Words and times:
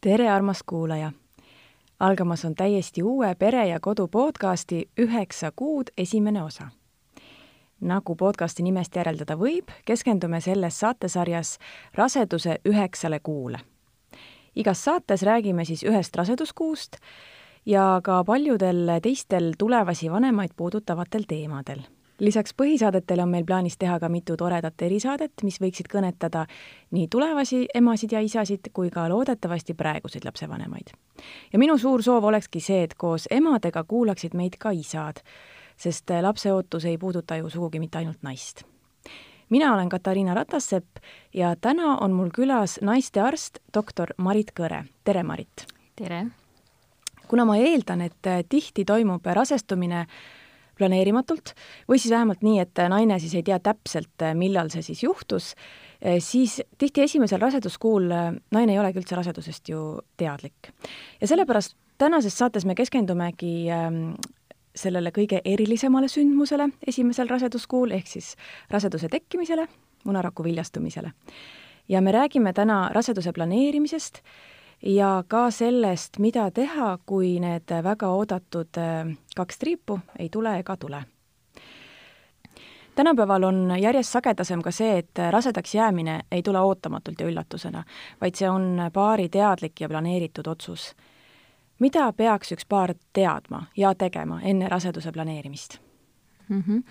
Tere, 0.00 0.30
armas 0.30 0.62
kuulaja! 0.66 1.12
algamas 2.00 2.44
on 2.44 2.54
täiesti 2.54 3.02
uue 3.02 3.34
Pere 3.34 3.68
ja 3.68 3.80
Kodu 3.80 4.08
podcasti 4.08 4.90
Üheksa 5.00 5.52
kuud 5.56 5.86
esimene 5.98 6.42
osa. 6.42 6.68
nagu 7.80 8.14
podcasti 8.14 8.62
nimest 8.62 8.96
järeldada 8.96 9.36
võib, 9.36 9.70
keskendume 9.84 10.40
selles 10.40 10.80
saatesarjas 10.80 11.58
raseduse 11.94 12.58
üheksale 12.68 13.20
kuule 13.20 13.58
igas 14.56 14.84
saates 14.84 15.22
räägime 15.22 15.64
siis 15.64 15.82
ühest 15.82 16.16
raseduskuust 16.16 16.96
ja 17.66 18.00
ka 18.02 18.24
paljudel 18.24 19.00
teistel 19.02 19.52
tulevasi 19.58 20.10
vanemaid 20.10 20.50
puudutavatel 20.56 21.24
teemadel. 21.28 21.80
Lisaks 22.20 22.54
põhisaadetele 22.56 23.22
on 23.22 23.28
meil 23.28 23.44
plaanis 23.44 23.76
teha 23.78 23.98
ka 24.00 24.08
mitu 24.08 24.36
toredat 24.36 24.82
erisaadet, 24.82 25.32
mis 25.42 25.58
võiksid 25.60 25.90
kõnetada 25.92 26.46
nii 26.90 27.08
tulevasi 27.12 27.66
emasid 27.74 28.12
ja 28.12 28.20
isasid 28.20 28.70
kui 28.72 28.90
ka 28.90 29.08
loodetavasti 29.08 29.74
praeguseid 29.74 30.24
lapsevanemaid. 30.24 30.94
ja 31.52 31.58
minu 31.58 31.78
suur 31.78 32.02
soov 32.02 32.24
olekski 32.24 32.60
see, 32.60 32.82
et 32.82 32.94
koos 32.94 33.28
emadega 33.30 33.84
kuulaksid 33.84 34.34
meid 34.34 34.56
ka 34.58 34.70
isad, 34.70 35.20
sest 35.76 36.10
lapse 36.20 36.52
ootus 36.52 36.84
ei 36.84 36.98
puuduta 36.98 37.36
ju 37.36 37.50
sugugi 37.50 37.80
mitte 37.80 37.98
ainult 37.98 38.22
naist 38.22 38.64
mina 39.48 39.74
olen 39.74 39.88
Katariina 39.88 40.34
Ratassepp 40.34 40.96
ja 41.34 41.56
täna 41.60 41.96
on 42.00 42.12
mul 42.12 42.30
külas 42.34 42.78
naistearst, 42.82 43.58
doktor 43.74 44.10
Marit 44.18 44.50
Kõre. 44.60 44.84
tere, 45.04 45.22
Marit! 45.22 45.66
tere! 45.96 46.26
kuna 47.28 47.44
ma 47.44 47.56
eeldan, 47.56 48.00
et 48.00 48.48
tihti 48.48 48.84
toimub 48.84 49.26
rasestumine 49.26 50.06
planeerimatult 50.78 51.54
või 51.88 51.98
siis 51.98 52.12
vähemalt 52.14 52.44
nii, 52.46 52.60
et 52.62 52.84
naine 52.92 53.18
siis 53.22 53.34
ei 53.34 53.44
tea 53.46 53.58
täpselt, 53.62 54.24
millal 54.34 54.70
see 54.72 54.84
siis 54.86 55.02
juhtus, 55.02 55.54
siis 56.20 56.60
tihti 56.78 57.06
esimesel 57.06 57.40
raseduskuul 57.40 58.08
naine 58.10 58.74
ei 58.74 58.78
olegi 58.78 59.00
üldse 59.00 59.16
rasedusest 59.16 59.72
ju 59.72 59.82
teadlik. 60.16 60.72
ja 61.20 61.26
sellepärast 61.26 61.76
tänases 61.98 62.38
saates 62.38 62.64
me 62.64 62.74
keskendumegi 62.74 63.66
sellele 64.76 65.12
kõige 65.14 65.40
erilisemale 65.44 66.08
sündmusele 66.12 66.68
esimesel 66.86 67.28
raseduskuul, 67.32 67.94
ehk 67.96 68.10
siis 68.10 68.34
raseduse 68.70 69.08
tekkimisele, 69.08 69.66
munaraku 70.04 70.44
viljastumisele. 70.44 71.12
ja 71.88 72.00
me 72.00 72.12
räägime 72.12 72.52
täna 72.52 72.88
raseduse 72.92 73.32
planeerimisest 73.32 74.22
ja 74.82 75.24
ka 75.28 75.50
sellest, 75.50 76.18
mida 76.18 76.50
teha, 76.50 76.98
kui 77.06 77.40
need 77.40 77.72
väga 77.82 78.08
oodatud 78.08 78.78
äh, 78.78 79.16
kaks 79.36 79.58
triipu 79.58 80.00
ei 80.18 80.28
tule 80.28 80.58
ega 80.58 80.76
tule. 80.76 81.02
tänapäeval 82.94 83.42
on 83.42 83.74
järjest 83.80 84.12
sagedasem 84.12 84.62
ka 84.62 84.70
see, 84.70 84.98
et 84.98 85.18
rasedaks 85.30 85.74
jäämine 85.74 86.20
ei 86.32 86.42
tule 86.42 86.60
ootamatult 86.60 87.20
ja 87.20 87.26
üllatusena, 87.26 87.84
vaid 88.20 88.34
see 88.34 88.50
on 88.50 88.90
paari 88.92 89.28
teadlik 89.28 89.80
ja 89.80 89.88
planeeritud 89.88 90.46
otsus 90.46 90.94
mida 91.78 92.12
peaks 92.16 92.52
üks 92.56 92.66
paar 92.68 92.94
teadma 93.16 93.66
ja 93.76 93.94
tegema 93.94 94.40
enne 94.42 94.68
raseduse 94.68 95.12
planeerimist 95.12 95.78
mm? 96.48 96.62
-hmm. 96.62 96.82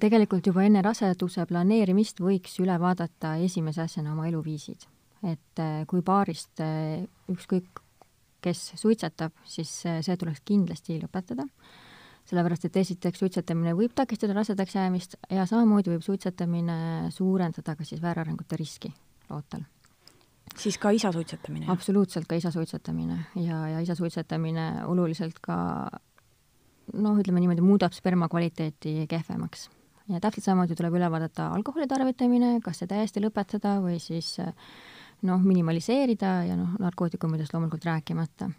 Tegelikult 0.00 0.46
juba 0.46 0.62
enne 0.62 0.82
raseduse 0.82 1.46
planeerimist 1.46 2.20
võiks 2.20 2.60
üle 2.62 2.80
vaadata 2.80 3.36
esimese 3.36 3.82
asjana 3.82 4.12
oma 4.12 4.26
eluviisid. 4.26 4.86
Et 5.24 5.62
äh, 5.62 5.82
kui 5.90 6.02
paarist 6.04 6.60
äh, 6.64 7.04
ükskõik 7.32 7.82
kes 8.44 8.74
suitsetab, 8.76 9.32
siis 9.48 9.70
see 9.80 10.16
tuleks 10.20 10.42
kindlasti 10.44 10.98
lõpetada, 11.00 11.46
sellepärast 12.28 12.66
et 12.68 12.76
esiteks 12.76 13.22
suitsetamine 13.22 13.72
võib 13.76 13.94
takistada 13.96 14.36
rasedaks 14.36 14.76
jäämist 14.76 15.16
ja 15.32 15.46
samamoodi 15.48 15.94
võib 15.94 16.04
suitsetamine 16.04 17.08
suurendada 17.14 17.76
ka 17.78 17.88
siis 17.88 18.04
väärarengute 18.04 18.60
riski 18.60 18.92
lootel 19.30 19.64
siis 20.58 20.78
ka 20.78 20.90
isa 20.94 21.12
suitsetamine? 21.12 21.66
absoluutselt 21.72 22.26
ka 22.28 22.36
isa 22.38 22.50
suitsetamine 22.54 23.18
ja, 23.36 23.60
ja 23.68 23.80
isa 23.80 23.94
suitsetamine 23.94 24.84
oluliselt 24.86 25.38
ka 25.42 25.56
noh, 26.92 27.16
ütleme 27.18 27.40
niimoodi, 27.40 27.64
muudab 27.64 27.96
sperma 27.96 28.28
kvaliteeti 28.28 29.06
kehvemaks. 29.10 29.68
ja 30.08 30.20
täpselt 30.20 30.44
samamoodi 30.44 30.76
tuleb 30.78 30.98
üle 31.00 31.10
vaadata 31.10 31.48
alkoholi 31.56 31.88
tarvitamine, 31.90 32.58
kas 32.64 32.82
see 32.82 32.90
täiesti 32.90 33.22
lõpetada 33.24 33.78
või 33.84 33.98
siis 34.02 34.36
noh, 35.24 35.40
minimaliseerida 35.42 36.34
ja 36.48 36.58
noh, 36.58 36.76
narkootikumidest 36.80 37.54
loomulikult 37.54 37.84
rääkimata. 37.84 38.50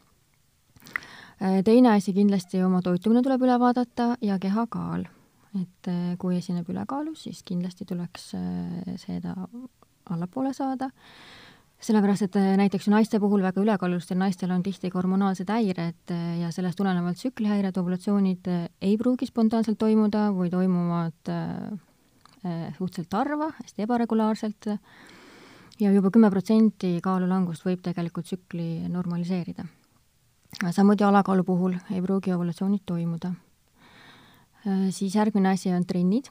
teine 1.66 1.92
asi 1.92 2.14
kindlasti 2.14 2.64
oma 2.64 2.82
toitumine 2.82 3.22
tuleb 3.22 3.42
üle 3.42 3.60
vaadata 3.60 4.16
ja 4.22 4.40
kehakaal. 4.40 5.06
et 5.56 5.88
kui 6.20 6.38
esineb 6.38 6.70
ülekaalu, 6.70 7.16
siis 7.16 7.44
kindlasti 7.44 7.86
tuleks 7.86 8.34
seda 9.00 9.36
allapoole 10.10 10.54
saada 10.54 10.90
sellepärast, 11.86 12.26
et 12.26 12.38
äh, 12.40 12.54
näiteks 12.60 12.88
naiste 12.92 13.20
puhul 13.22 13.44
väga 13.44 13.62
ülekaalulistel 13.62 14.18
naistel 14.20 14.54
on 14.56 14.64
tihti 14.66 14.90
ka 14.92 15.00
hormonaalsed 15.00 15.50
häired 15.52 16.14
äh, 16.14 16.24
ja 16.42 16.52
sellest 16.56 16.80
tulenevalt 16.80 17.20
tsüklihäired, 17.20 17.78
ovulatsioonid 17.82 18.50
äh, 18.52 18.64
ei 18.82 18.96
pruugi 18.98 19.28
spontaanselt 19.30 19.80
toimuda 19.82 20.30
või 20.36 20.52
toimuvad 20.54 21.36
suhteliselt 22.78 23.14
harva, 23.18 23.48
hästi 23.58 23.82
ebaregulaarselt 23.88 24.68
ja 25.80 25.92
juba 25.92 26.12
kümme 26.12 26.30
protsenti 26.32 27.00
kaalulangust 27.04 27.66
võib 27.66 27.82
tegelikult 27.84 28.26
tsükli 28.26 28.88
normaliseerida. 28.90 29.66
samuti 30.72 31.04
alakaalu 31.04 31.44
puhul 31.44 31.76
ei 31.92 32.02
pruugi 32.02 32.34
ovulatsioonid 32.34 32.82
toimuda. 32.86 33.34
siis 34.90 35.16
järgmine 35.16 35.50
asi 35.50 35.70
on 35.72 35.86
trennid, 35.86 36.26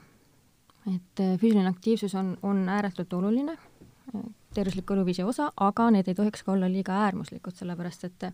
et 0.86 1.20
füüsiline 1.40 1.68
aktiivsus 1.68 2.14
on, 2.14 2.36
on 2.42 2.68
ääretult 2.68 3.12
oluline 3.12 3.56
tervisliku 4.54 4.94
eluviisi 4.94 5.22
osa, 5.22 5.50
aga 5.56 5.88
need 5.90 6.08
ei 6.08 6.14
tohiks 6.14 6.44
ka 6.46 6.52
olla 6.52 6.68
liiga 6.70 7.00
äärmuslikud, 7.06 7.56
sellepärast 7.58 8.04
et 8.04 8.28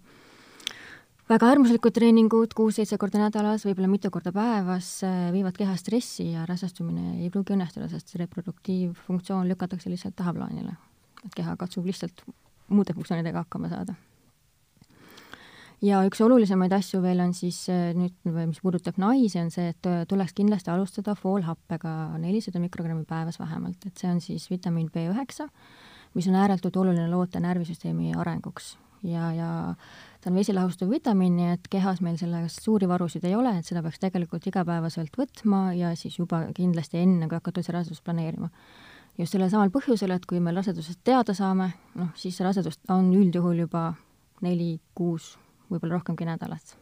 väga 1.30 1.48
äärmuslikud 1.52 1.94
treeningud 1.96 2.54
kuus-seitse 2.58 2.98
korda 3.00 3.22
nädalas, 3.22 3.64
võib-olla 3.68 3.88
mitu 3.90 4.10
korda 4.12 4.32
päevas, 4.34 4.92
viivad 5.32 5.56
keha 5.56 5.76
stressi 5.80 6.30
ja 6.34 6.44
rasestumine 6.48 7.20
ei 7.22 7.30
pruugi 7.32 7.56
õnnestuda, 7.56 7.88
sest 7.92 8.14
reproduktiivfunktsioon 8.20 9.48
lükatakse 9.48 9.92
lihtsalt 9.92 10.18
tahaplaanile. 10.20 10.76
Keha 11.36 11.56
katsub 11.60 11.88
lihtsalt 11.88 12.22
muude 12.70 12.94
funktsioonidega 12.96 13.44
hakkama 13.44 13.70
saada. 13.72 13.94
ja 15.82 16.02
üks 16.04 16.20
olulisemaid 16.20 16.72
asju 16.76 17.00
veel 17.02 17.22
on 17.24 17.32
siis 17.36 17.62
nüüd, 17.70 18.16
mis 18.24 18.60
puudutab 18.60 18.98
naisi, 19.00 19.38
on 19.40 19.50
see, 19.54 19.70
et 19.72 19.90
tuleks 20.08 20.36
kindlasti 20.36 20.70
alustada 20.72 21.14
foolhappega 21.16 22.18
nelisada 22.20 22.60
mikrogrammi 22.60 23.06
päevas 23.08 23.40
vähemalt, 23.40 23.86
et 23.86 23.96
see 23.96 24.10
on 24.10 24.20
siis 24.20 24.50
vitamiin 24.50 24.90
B 24.92 25.08
üheksa, 25.12 25.48
mis 26.14 26.28
on 26.28 26.36
ääretult 26.36 26.76
oluline 26.76 27.08
loote 27.08 27.40
närvisüsteemi 27.40 28.14
arenguks 28.18 28.74
ja, 29.02 29.32
ja 29.32 29.74
ta 30.20 30.30
on 30.30 30.36
vesilahustav 30.36 30.90
vitamiin, 30.90 31.36
nii 31.36 31.50
et 31.54 31.68
kehas 31.72 32.00
meil 32.04 32.18
sellest 32.20 32.62
suuri 32.64 32.88
varusid 32.88 33.24
ei 33.28 33.34
ole, 33.36 33.52
et 33.58 33.68
seda 33.68 33.82
peaks 33.84 34.00
tegelikult 34.02 34.46
igapäevaselt 34.50 35.16
võtma 35.18 35.70
ja 35.76 35.94
siis 35.96 36.18
juba 36.18 36.44
kindlasti 36.56 37.00
enne, 37.00 37.28
kui 37.28 37.38
hakata 37.38 37.62
üldse 37.62 37.76
rasedust 37.76 38.04
planeerima. 38.04 38.50
Just 39.20 39.36
sellel 39.36 39.50
samal 39.52 39.72
põhjusel, 39.74 40.14
et 40.16 40.26
kui 40.28 40.40
me 40.42 40.54
rasedusest 40.56 41.02
teada 41.04 41.34
saame, 41.36 41.70
noh, 42.00 42.12
siis 42.18 42.36
see 42.38 42.46
rasedus 42.46 42.80
on 42.92 43.12
üldjuhul 43.14 43.66
juba 43.66 43.90
neli, 44.44 44.78
kuus, 44.96 45.34
võib-olla 45.70 45.98
rohkemgi 45.98 46.28
nädalat 46.28 46.76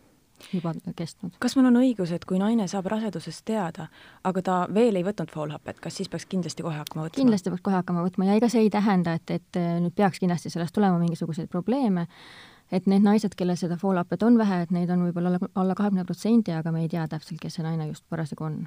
juba 0.53 0.73
kestnud. 0.97 1.35
kas 1.43 1.57
mul 1.57 1.69
on 1.71 1.81
õigus, 1.81 2.13
et 2.15 2.25
kui 2.29 2.39
naine 2.39 2.69
saab 2.71 2.87
rasedusest 2.93 3.43
teada, 3.49 3.89
aga 4.25 4.43
ta 4.43 4.59
veel 4.75 4.97
ei 4.99 5.05
võtnud 5.07 5.33
foolhapet, 5.35 5.81
kas 5.83 5.99
siis 5.99 6.09
peaks 6.09 6.29
kindlasti 6.31 6.63
kohe 6.63 6.79
hakkama 6.79 7.09
võtma? 7.09 7.17
kindlasti 7.19 7.51
peaks 7.51 7.65
kohe 7.67 7.79
hakkama 7.81 8.05
võtma 8.07 8.29
ja 8.29 8.39
ega 8.39 8.51
see 8.53 8.67
ei 8.67 8.71
tähenda, 8.71 9.17
et, 9.19 9.31
et 9.35 9.61
nüüd 9.83 9.97
peaks 9.99 10.23
kindlasti 10.23 10.53
sellest 10.55 10.75
tulema 10.77 11.01
mingisuguseid 11.03 11.51
probleeme, 11.51 12.07
et 12.71 12.87
need 12.87 13.05
naised, 13.05 13.35
kellel 13.39 13.59
seda 13.59 13.79
foolhapet 13.81 14.23
on 14.23 14.39
vähe, 14.39 14.63
et 14.63 14.75
neid 14.75 14.91
on 14.95 15.07
võib-olla 15.09 15.35
alla, 15.35 15.51
alla 15.55 15.79
kahekümne 15.79 16.07
protsendi, 16.09 16.55
aga 16.55 16.73
me 16.73 16.85
ei 16.85 16.93
tea 16.93 17.09
täpselt, 17.09 17.41
kes 17.43 17.59
see 17.59 17.67
naine 17.67 17.91
just 17.91 18.07
parasjagu 18.09 18.47
on. 18.47 18.61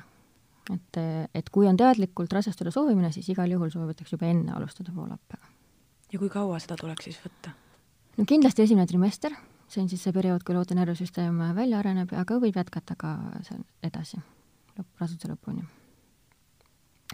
Et, 0.70 1.00
et 1.34 1.50
kui 1.50 1.68
on 1.68 1.78
teadlikult 1.78 2.34
rasestuda 2.34 2.72
soovimine, 2.72 3.12
siis 3.12 3.30
igal 3.34 3.52
juhul 3.52 3.72
soovitatakse 3.74 4.16
juba 4.16 4.30
enne 4.30 4.54
alustada 4.56 4.94
foolhappega. 4.96 5.50
ja 6.14 6.20
kui 6.20 6.30
kaua 6.30 6.60
seda 6.60 6.78
tuleks 6.80 7.10
siis 7.10 7.20
võtta? 7.24 7.56
no 8.18 8.26
kindlasti 8.28 8.66
esimene 8.66 8.88
trimester, 8.88 9.36
see 9.72 9.82
on 9.84 9.90
siis 9.90 10.04
see 10.04 10.14
periood, 10.14 10.44
kui 10.46 10.56
loota 10.56 10.78
närvisüsteem 10.78 11.42
välja 11.58 11.80
areneb, 11.80 12.14
aga 12.14 12.40
võib 12.44 12.58
jätkata 12.60 12.98
ka 13.00 13.16
seal 13.48 13.64
edasi, 13.84 14.22
lõpp, 14.78 14.92
raseduse 15.02 15.32
lõpuni. 15.34 15.66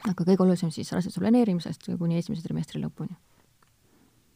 aga 0.04 0.24
kõige 0.24 0.44
olulisem 0.44 0.72
siis 0.72 0.92
raseduse 0.92 1.24
planeerimisest 1.24 1.90
kuni 1.98 2.18
esimese 2.18 2.44
trimestri 2.44 2.82
lõpuni 2.84 3.16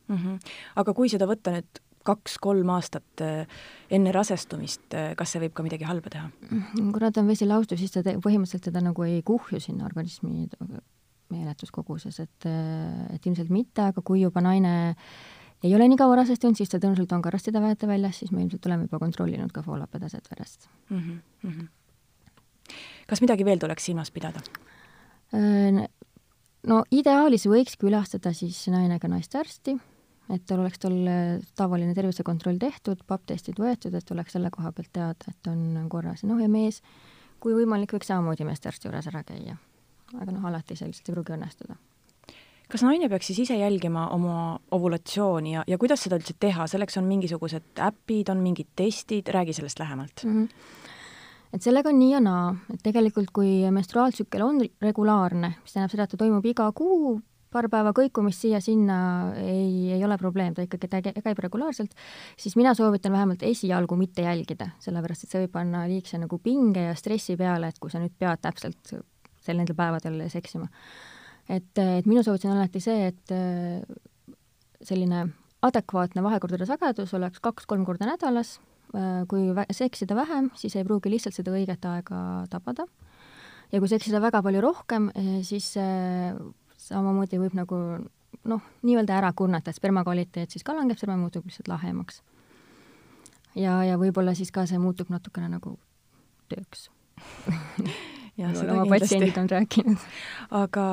mm. 0.07 0.17
-hmm. 0.17 0.39
aga 0.75 0.93
kui 0.93 1.09
seda 1.09 1.27
võtta 1.29 1.55
nüüd 1.57 1.81
kaks-kolm 2.07 2.69
aastat 2.73 3.23
äh, 3.23 3.59
enne 3.93 4.13
rasestumist, 4.15 4.83
äh, 4.97 5.11
kas 5.19 5.33
see 5.33 5.41
võib 5.43 5.53
ka 5.57 5.65
midagi 5.65 5.87
halba 5.87 6.11
teha? 6.13 6.29
Mm, 6.49 6.91
kuna 6.95 7.11
ta 7.11 7.21
on 7.23 7.29
vesilaustus, 7.31 7.81
siis 7.81 7.93
ta 7.93 8.03
põhimõtteliselt 8.03 8.67
teda 8.69 8.83
nagu 8.83 9.05
ei 9.07 9.21
kuhju 9.25 9.61
sinna 9.63 9.85
organismi 9.89 10.47
meeletus 11.31 11.71
koguses, 11.73 12.17
et, 12.23 12.47
äh, 12.49 13.13
et 13.15 13.27
ilmselt 13.27 13.51
mitte, 13.53 13.85
aga 13.91 14.03
kui 14.05 14.23
juba 14.23 14.43
naine 14.43 14.73
ei 15.61 15.75
ole 15.77 15.85
nii 15.91 15.99
kaua 15.99 16.17
rasestunud, 16.23 16.57
siis 16.57 16.71
ta 16.71 16.79
tõenäoliselt 16.81 17.13
on 17.15 17.21
ka 17.21 17.29
arstide 17.31 17.61
väete 17.61 17.89
väljas, 17.89 18.23
siis 18.23 18.33
me 18.33 18.41
ilmselt 18.41 18.65
oleme 18.65 18.89
juba 18.89 18.99
kontrollinud 19.03 19.53
ka 19.53 19.63
foolhappedaset 19.65 20.27
verest 20.33 20.67
mm. 20.89 21.21
-hmm. 21.45 21.67
kas 23.07 23.21
midagi 23.21 23.45
veel 23.45 23.61
tuleks 23.61 23.85
silmas 23.85 24.11
pidada? 24.11 24.41
no 26.67 26.83
ideaalis 26.91 27.45
võiks 27.47 27.77
külastada 27.79 28.33
siis 28.33 28.67
naine 28.67 28.99
ka 28.99 29.07
naistearsti 29.07 29.77
et 30.29 30.43
tal 30.47 30.61
oleks 30.63 30.79
tal 30.79 30.97
äh, 31.09 31.39
tavaline 31.57 31.95
tervisekontroll 31.97 32.59
tehtud, 32.61 33.03
papptestid 33.07 33.59
võetud, 33.59 33.95
et 33.97 34.11
oleks 34.13 34.37
selle 34.37 34.51
koha 34.53 34.71
pealt 34.75 34.91
teada, 34.93 35.31
et 35.33 35.51
on 35.51 35.87
korras. 35.89 36.23
noh, 36.27 36.39
ja 36.41 36.49
mees, 36.51 36.81
kui 37.41 37.55
võimalik, 37.57 37.95
võiks 37.95 38.11
samamoodi 38.11 38.47
meestearsti 38.47 38.89
juures 38.89 39.07
ära 39.11 39.23
käia. 39.27 39.57
aga 40.19 40.31
noh, 40.31 40.45
alati 40.45 40.75
see 40.75 40.91
lihtsalt 40.91 41.09
ei 41.09 41.15
pruugi 41.15 41.35
õnnestuda. 41.37 41.75
kas 42.71 42.85
naine 42.87 43.09
peaks 43.09 43.31
siis 43.31 43.41
ise 43.45 43.57
jälgima 43.59 44.07
oma 44.15 44.59
ovulatsiooni 44.71 45.53
ja, 45.57 45.63
ja 45.67 45.77
kuidas 45.77 46.03
seda 46.05 46.19
üldse 46.21 46.37
teha, 46.39 46.67
selleks 46.67 46.97
on 46.97 47.09
mingisugused 47.09 47.81
äpid, 47.89 48.29
on 48.31 48.43
mingid 48.43 48.71
testid, 48.75 49.27
räägi 49.27 49.53
sellest 49.53 49.79
lähemalt 49.79 50.25
mm. 50.25 50.45
-hmm 50.45 50.89
et 51.53 51.61
sellega 51.61 51.89
on 51.89 51.99
nii 51.99 52.13
ja 52.13 52.19
naa, 52.23 52.55
et 52.73 52.79
tegelikult 52.83 53.31
kui 53.35 53.49
menstruaaltsükkel 53.75 54.41
on 54.45 54.61
regulaarne, 54.81 55.49
mis 55.61 55.73
tähendab 55.73 55.91
seda, 55.91 56.05
et 56.07 56.13
ta 56.13 56.17
toimub 56.17 56.45
iga 56.45 56.69
kuu 56.71 57.17
paar 57.51 57.67
päeva 57.71 57.91
kõikumist 57.95 58.45
siia-sinna 58.45 58.97
ei, 59.41 59.91
ei 59.97 60.03
ole 60.05 60.17
probleem, 60.21 60.55
ta 60.55 60.63
ikkagi 60.65 60.89
ta 60.91 61.01
käib 61.03 61.41
regulaarselt, 61.43 61.93
siis 62.39 62.55
mina 62.59 62.73
soovitan 62.77 63.13
vähemalt 63.15 63.43
esialgu 63.47 63.97
mitte 63.99 64.25
jälgida, 64.25 64.71
sellepärast 64.83 65.25
et 65.25 65.33
see 65.33 65.43
võib 65.45 65.55
panna 65.57 65.83
liigse 65.91 66.19
nagu 66.21 66.39
pinge 66.43 66.87
ja 66.89 66.95
stressi 66.97 67.35
peale, 67.39 67.71
et 67.71 67.81
kui 67.81 67.91
sa 67.91 68.01
nüüd 68.01 68.15
pead 68.19 68.43
täpselt 68.45 68.95
sel 69.41 69.59
nendel 69.59 69.77
päevadel 69.77 70.23
seksima. 70.31 70.69
et, 71.49 71.73
et 71.75 72.07
minu 72.07 72.23
soovitus 72.23 72.49
on 72.49 72.57
alati 72.57 72.81
see, 72.83 73.11
et 73.11 73.35
äh, 73.35 73.81
selline 74.85 75.27
adekvaatne 75.65 76.23
vahekordade 76.25 76.65
sagedus 76.69 77.13
oleks 77.17 77.41
kaks-kolm 77.43 77.85
korda 77.85 78.07
nädalas, 78.09 78.59
äh, 78.95 79.23
kui 79.29 79.49
seksida 79.75 80.15
vähem, 80.17 80.51
siis 80.55 80.77
ei 80.77 80.87
pruugi 80.87 81.11
lihtsalt 81.11 81.37
seda 81.37 81.53
õiget 81.53 81.85
aega 81.89 82.45
tabada 82.53 82.87
ja 83.71 83.79
kui 83.79 83.91
seksida 83.91 84.21
väga 84.23 84.41
palju 84.45 84.63
rohkem, 84.63 85.11
äh, 85.17 85.39
siis 85.47 85.73
samamoodi 86.91 87.39
võib 87.41 87.55
nagu 87.57 87.79
noh, 88.47 88.61
nii-öelda 88.85 89.17
ära 89.19 89.31
kurnata, 89.37 89.71
et 89.71 89.79
sperma 89.79 90.03
kvaliteet 90.07 90.53
siis 90.53 90.65
ka 90.65 90.75
langeb, 90.75 90.99
sperma 90.99 91.17
muutub 91.21 91.45
lihtsalt 91.47 91.69
lahemaks. 91.71 92.21
ja, 93.55 93.81
ja 93.85 93.99
võib-olla 94.01 94.35
siis 94.37 94.51
ka 94.51 94.65
see 94.69 94.79
muutub 94.81 95.11
natukene 95.13 95.49
nagu 95.51 95.77
tööks 96.51 96.89
oma 98.41 98.85
patsiendid 98.89 99.37
on 99.37 99.49
rääkinud. 99.49 100.09
aga 100.63 100.85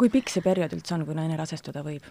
kui 0.00 0.10
pikk 0.10 0.32
see 0.32 0.44
periood 0.44 0.74
üldse 0.76 0.96
on, 0.96 1.06
kui 1.06 1.16
naine 1.16 1.36
rasestuda 1.38 1.84
võib? 1.86 2.06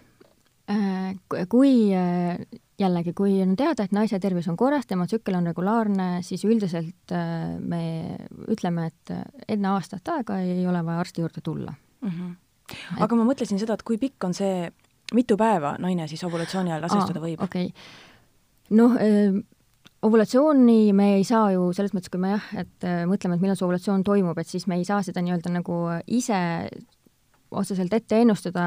Äh, 0.70 1.12
kui 1.52 1.92
äh, 1.92 2.38
jällegi, 2.80 3.12
kui 3.12 3.34
on 3.44 3.52
teada, 3.58 3.84
et 3.84 3.92
naise 3.92 4.16
tervis 4.22 4.46
on 4.48 4.56
korras, 4.56 4.86
tema 4.88 5.04
tsükkel 5.10 5.36
on 5.36 5.50
regulaarne, 5.50 6.06
siis 6.24 6.46
üldiselt 6.48 7.12
äh, 7.12 7.58
me 7.60 7.82
ütleme, 8.48 8.88
et 8.88 9.12
enne 9.48 9.74
aastat 9.74 10.08
aega 10.14 10.40
ei 10.40 10.64
ole 10.66 10.80
vaja 10.86 11.04
arsti 11.04 11.24
juurde 11.24 11.44
tulla 11.44 11.74
mm. 12.00 12.08
-hmm 12.08 12.32
aga 13.00 13.18
ma 13.18 13.26
mõtlesin 13.28 13.60
seda, 13.60 13.76
et 13.76 13.84
kui 13.86 13.98
pikk 14.00 14.28
on 14.28 14.34
see, 14.36 14.68
mitu 15.14 15.36
päeva 15.40 15.74
naine 15.82 16.08
siis 16.10 16.24
ovulatsiooni 16.26 16.72
ajal 16.72 16.86
rasestuda 16.86 17.22
võib? 17.22 17.42
okei 17.44 17.70
okay., 17.70 18.76
noh 18.78 18.96
äh, 19.00 19.36
ovulatsiooni 20.04 20.92
me 20.96 21.14
ei 21.18 21.24
saa 21.28 21.50
ju 21.54 21.70
selles 21.76 21.94
mõttes, 21.96 22.12
kui 22.12 22.20
me 22.20 22.34
jah, 22.34 22.50
et 22.64 22.86
äh, 22.88 23.02
mõtleme, 23.08 23.36
et 23.36 23.44
millal 23.44 23.58
see 23.58 23.66
ovulatsioon 23.68 24.04
toimub, 24.06 24.38
et 24.40 24.50
siis 24.50 24.68
me 24.70 24.78
ei 24.80 24.86
saa 24.88 25.02
seda 25.04 25.24
nii-öelda 25.24 25.52
nagu 25.54 25.80
ise 26.06 26.38
otseselt 27.54 27.92
ette 27.94 28.18
ennustada, 28.20 28.66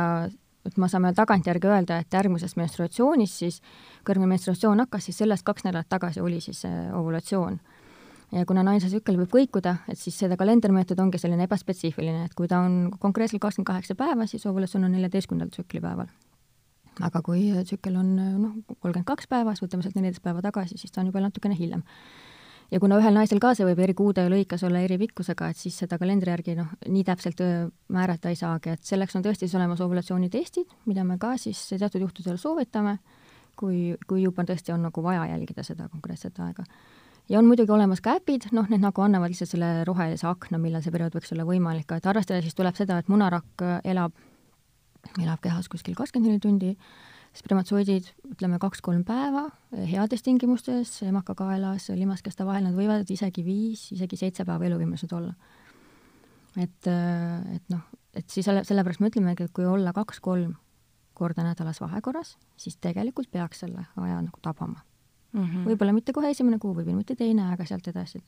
et 0.68 0.78
me 0.80 0.90
saame 0.92 1.12
tagantjärgi 1.16 1.70
öelda, 1.70 2.02
et 2.02 2.14
järgmises 2.14 2.56
menstruatsioonis 2.60 3.34
siis, 3.44 3.60
kui 4.04 4.14
järgmine 4.14 4.36
menstruatsioon 4.36 4.86
hakkas, 4.86 5.10
siis 5.10 5.20
sellest 5.24 5.46
kaks 5.48 5.68
nädalat 5.68 5.90
tagasi 5.90 6.24
oli 6.24 6.40
siis 6.44 6.64
ovulatsioon 6.68 7.60
ja 8.32 8.46
kuna 8.48 8.64
naise 8.66 8.90
tsükkel 8.92 9.18
võib 9.22 9.32
kõikuda, 9.32 9.78
et 9.92 10.00
siis 10.00 10.18
seda 10.20 10.38
kalendermeetod 10.40 11.00
ongi 11.00 11.20
selline 11.22 11.48
ebaspetsiifiline, 11.48 12.26
et 12.28 12.36
kui 12.38 12.50
ta 12.52 12.60
on 12.66 12.94
konkreetselt 13.00 13.42
kakskümmend 13.44 13.70
kaheksa 13.70 13.96
päeva, 14.00 14.28
siis 14.28 14.46
ovulatsioon 14.50 14.88
on 14.88 14.96
neljateistkümnendal 14.98 15.54
tsüklipäeval. 15.56 16.10
aga 17.08 17.22
kui 17.22 17.52
tsükkel 17.64 17.96
on 17.96 18.16
noh, 18.18 18.56
kolmkümmend 18.82 19.06
kaks 19.06 19.28
päeva, 19.30 19.54
siis 19.54 19.68
võtame 19.68 19.86
sealt 19.86 19.96
neliteist 19.96 20.24
päeva 20.24 20.42
tagasi, 20.42 20.78
siis 20.78 20.92
ta 20.92 21.02
on 21.02 21.12
juba 21.12 21.22
natukene 21.22 21.56
hiljem. 21.56 21.84
ja 22.72 22.80
kuna 22.80 22.98
ühel 23.00 23.14
naisel 23.14 23.40
ka 23.40 23.54
see 23.56 23.66
võib 23.66 23.80
eri 23.80 23.94
kuude 23.94 24.28
lõikes 24.28 24.66
olla 24.68 24.82
eri 24.84 24.98
pikkusega, 24.98 25.50
et 25.50 25.58
siis 25.58 25.78
seda 25.78 25.98
kalendri 25.98 26.32
järgi 26.32 26.56
noh, 26.56 26.74
nii 26.88 27.04
täpselt 27.08 27.40
määrata 27.88 28.30
ei 28.30 28.36
saagi, 28.36 28.76
et 28.76 28.84
selleks 28.84 29.16
on 29.16 29.24
tõesti 29.24 29.48
siis 29.48 29.56
olemas 29.56 29.82
ovulatsioonitestid, 29.82 30.76
mida 30.86 31.04
me 31.04 31.18
ka 31.18 31.38
siis 31.38 31.64
teatud 31.70 32.02
juhtudel 32.02 32.38
soovitame, 32.38 32.98
kui, 33.56 33.96
kui 34.08 34.22
juba 34.22 34.44
tõesti 34.44 34.74
on 34.76 34.84
nagu 34.90 35.04
vaja 35.04 35.30
jälgida 35.32 35.64
seda 35.64 35.88
konkreetset 35.88 36.40
aega 36.44 36.66
ja 37.30 37.40
on 37.40 37.48
muidugi 37.48 37.72
olemas 37.74 38.02
ka 38.04 38.16
äpid, 38.20 38.50
noh, 38.56 38.68
need 38.72 38.84
nagu 38.84 39.04
annavad 39.04 39.32
lihtsalt 39.32 39.52
selle 39.52 39.84
rohelise 39.88 40.28
akna, 40.30 40.60
millal 40.62 40.84
see 40.84 40.94
periood 40.94 41.18
võiks 41.18 41.34
olla 41.36 41.46
võimalik, 41.48 41.92
et 41.98 42.08
arvestada 42.08 42.44
siis 42.46 42.56
tuleb 42.58 42.78
seda, 42.80 43.00
et 43.02 43.12
munarakk 43.12 43.66
elab, 43.88 44.16
elab 45.20 45.44
kehas 45.44 45.70
kuskil 45.72 45.98
kakskümmend 45.98 46.32
neli 46.32 46.44
tundi, 46.44 46.74
spermatsoidid 47.38 48.08
ütleme 48.32 48.58
kaks-kolm 48.62 49.04
päeva 49.06 49.48
heades 49.92 50.24
tingimustes, 50.26 50.96
emakakaelas, 51.06 51.92
limaskeste 51.98 52.48
vahel, 52.48 52.66
nad 52.66 52.78
võivad 52.78 53.10
isegi 53.14 53.44
viis, 53.46 53.90
isegi 53.94 54.20
seitse 54.24 54.48
päeva 54.48 54.70
eluvõimelised 54.70 55.14
olla. 55.14 55.36
et, 56.58 56.88
et 56.88 57.74
noh, 57.74 57.84
et 58.18 58.30
siis 58.30 58.48
selle, 58.48 58.64
sellepärast 58.66 59.04
me 59.04 59.12
ütlemegi, 59.12 59.46
et 59.46 59.54
kui 59.54 59.68
olla 59.68 59.94
kaks-kolm 59.94 60.56
korda 61.18 61.44
nädalas 61.46 61.82
vahekorras, 61.82 62.38
siis 62.58 62.78
tegelikult 62.82 63.30
peaks 63.34 63.66
selle 63.66 63.86
aja 63.98 64.22
nagu 64.22 64.42
tabama 64.42 64.87
mm 65.32 65.44
-hmm.. 65.44 65.66
võib-olla 65.72 65.94
mitte 65.94 66.14
kohe 66.14 66.30
esimene 66.30 66.60
kuu, 66.60 66.74
võib-olla 66.74 66.98
mitte 66.98 67.16
teine, 67.16 67.52
aga 67.54 67.66
sealt 67.66 67.88
edasi 67.88 68.22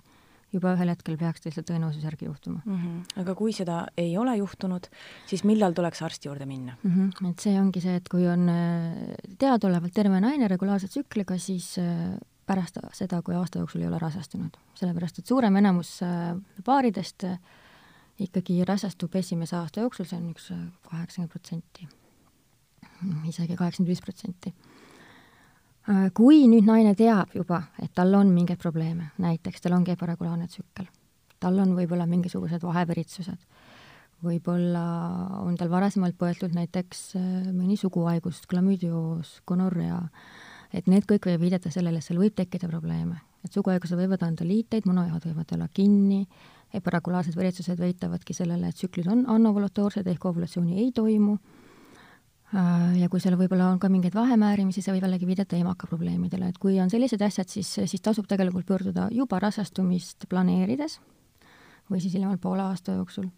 juba 0.53 0.73
ühel 0.73 0.89
hetkel 0.91 1.17
peaks 1.19 1.43
lihtsalt 1.45 1.67
tõenäosuse 1.69 2.07
järgi 2.07 2.25
juhtuma 2.25 2.61
mm. 2.63 2.77
-hmm. 2.77 3.21
aga 3.21 3.35
kui 3.37 3.53
seda 3.53 3.83
ei 3.97 4.17
ole 4.17 4.35
juhtunud, 4.39 4.89
siis 5.29 5.43
millal 5.45 5.75
tuleks 5.77 6.01
arsti 6.05 6.29
juurde 6.29 6.45
minna 6.49 6.75
mm? 6.81 6.91
-hmm. 6.95 7.29
et 7.29 7.45
see 7.45 7.59
ongi 7.61 7.81
see, 7.81 7.95
et 7.95 8.09
kui 8.09 8.27
on 8.27 8.49
äh, 8.49 9.13
teadaolevalt 9.37 9.93
terve 9.93 10.19
naine 10.19 10.47
regulaarse 10.47 10.87
tsükliga, 10.87 11.37
siis 11.37 11.77
äh, 11.77 12.17
pärast 12.45 12.79
seda, 12.93 13.21
kui 13.21 13.35
aasta 13.35 13.59
jooksul 13.59 13.81
ei 13.81 13.87
ole 13.87 13.99
rasestunud, 13.99 14.57
sellepärast 14.73 15.19
et 15.19 15.27
suurem 15.27 15.55
enamus 15.55 15.99
äh, 16.03 16.35
paaridest 16.65 17.23
ikkagi 18.19 18.65
rasestub 18.65 19.15
esimese 19.15 19.55
aasta 19.55 19.79
jooksul, 19.79 20.05
see 20.05 20.17
on 20.17 20.31
üks 20.33 20.49
kaheksakümmend 20.89 21.31
protsenti, 21.31 21.87
isegi 23.29 23.55
kaheksakümmend 23.55 23.87
viis 23.87 24.01
protsenti 24.01 24.53
kui 26.13 26.43
nüüd 26.49 26.67
naine 26.67 26.93
teab 26.97 27.33
juba, 27.33 27.63
et 27.81 27.91
tal 27.97 28.13
on 28.17 28.29
mingeid 28.33 28.59
probleeme, 28.61 29.09
näiteks 29.21 29.63
tal 29.63 29.73
ongi 29.77 29.95
ebaregulaarne 29.95 30.49
tsükkel, 30.49 30.85
tal 31.41 31.57
on 31.63 31.73
võib-olla 31.77 32.05
mingisugused 32.09 32.61
vaheveritsused, 32.65 33.39
võib-olla 34.25 34.83
on 35.41 35.57
tal 35.57 35.71
varasemalt 35.71 36.17
põetud 36.19 36.53
näiteks 36.53 37.03
äh, 37.17 37.31
mõni 37.55 37.79
suguhaigus, 37.79 38.43
klamüüdioos, 38.51 39.39
gonorrea, 39.49 40.03
et 40.75 40.89
need 40.91 41.07
kõik 41.09 41.25
võib 41.31 41.47
viidata 41.47 41.71
sellele, 41.73 42.03
et 42.03 42.05
seal 42.05 42.21
võib 42.21 42.35
tekkida 42.37 42.69
probleeme. 42.69 43.21
et 43.43 43.53
suguhaigused 43.55 43.95
võivad 43.95 44.23
anda 44.27 44.43
liiteid, 44.43 44.85
munajood 44.85 45.25
võivad 45.29 45.53
olla 45.55 45.69
kinni, 45.73 46.25
ebaregulaarsed 46.75 47.35
veritsused 47.35 47.79
viitavadki 47.79 48.33
sellele, 48.35 48.67
et 48.67 48.75
tsüklid 48.75 49.07
on 49.07 49.23
anovulatooorsed 49.31 50.07
ehk 50.07 50.25
ovulatsiooni 50.25 50.77
ei 50.83 50.91
toimu 50.91 51.37
Äh, 51.37 51.68
ja 52.51 53.09
kui 53.11 53.21
seal 53.21 53.37
võib-olla 53.37 53.67
on 53.69 53.79
ka 53.81 53.89
mingeid 53.93 54.15
vahemäärimisi, 54.17 54.81
see 54.81 54.93
võib 54.95 55.05
jällegi 55.05 55.27
viidata 55.29 55.57
emakaprobleemidele, 55.59 56.49
et 56.49 56.57
kui 56.57 56.79
on 56.81 56.89
sellised 56.89 57.21
asjad, 57.21 57.49
siis, 57.51 57.69
siis 57.85 58.01
tasub 58.01 58.25
tegelikult 58.29 58.65
pöörduda 58.65 59.07
juba 59.13 59.39
rasestumist 59.43 60.25
planeerides 60.29 60.97
või 61.89 62.01
siis 62.01 62.15
hiljemalt 62.15 62.41
poole 62.41 62.65
aasta 62.65 62.97
jooksul. 62.97 63.29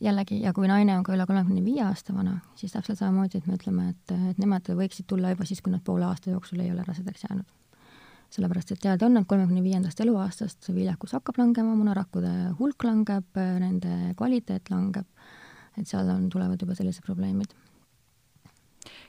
jällegi, 0.00 0.40
ja 0.42 0.52
kui 0.52 0.68
naine 0.68 0.96
on 0.98 1.04
ka 1.06 1.14
üle 1.14 1.26
kolmekümne 1.26 1.62
viie 1.64 1.84
aasta 1.84 2.14
vana, 2.14 2.40
siis 2.58 2.72
täpselt 2.72 2.98
samamoodi, 2.98 3.38
et 3.38 3.46
me 3.46 3.54
ütleme, 3.54 3.90
et, 3.92 4.14
et 4.30 4.40
nemad 4.42 4.66
võiksid 4.80 5.06
tulla 5.06 5.30
juba 5.30 5.46
siis, 5.46 5.60
kui 5.62 5.72
nad 5.72 5.84
poole 5.84 6.04
aasta 6.08 6.32
jooksul 6.32 6.60
ei 6.64 6.72
ole 6.72 6.82
rasedaks 6.86 7.28
jäänud. 7.28 7.46
sellepärast, 8.30 8.72
et 8.72 8.80
teada 8.80 9.06
on, 9.06 9.16
et 9.16 9.26
kolmekümne 9.28 9.62
viiendast 9.62 10.00
eluaastast 10.00 10.68
viljakus 10.74 11.14
hakkab 11.16 11.38
langema, 11.38 11.74
munarakkude 11.74 12.32
hulk 12.58 12.84
langeb, 12.84 13.38
nende 13.60 14.14
kvaliteet 14.16 14.68
langeb, 14.70 15.06
et 15.78 15.88
seal 15.88 16.08
on, 16.12 16.28
tulevad 16.32 16.60
juba 16.62 16.76
sellised 16.78 17.04
probleemid. 17.06 17.54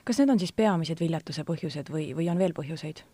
kas 0.04 0.20
need 0.20 0.30
on 0.32 0.38
siis 0.40 0.52
peamised 0.56 1.00
viljatuse 1.00 1.44
põhjused 1.46 1.90
või, 1.92 2.10
või 2.16 2.30
on 2.32 2.38
veel 2.38 2.54
põhjuseid? 2.56 3.04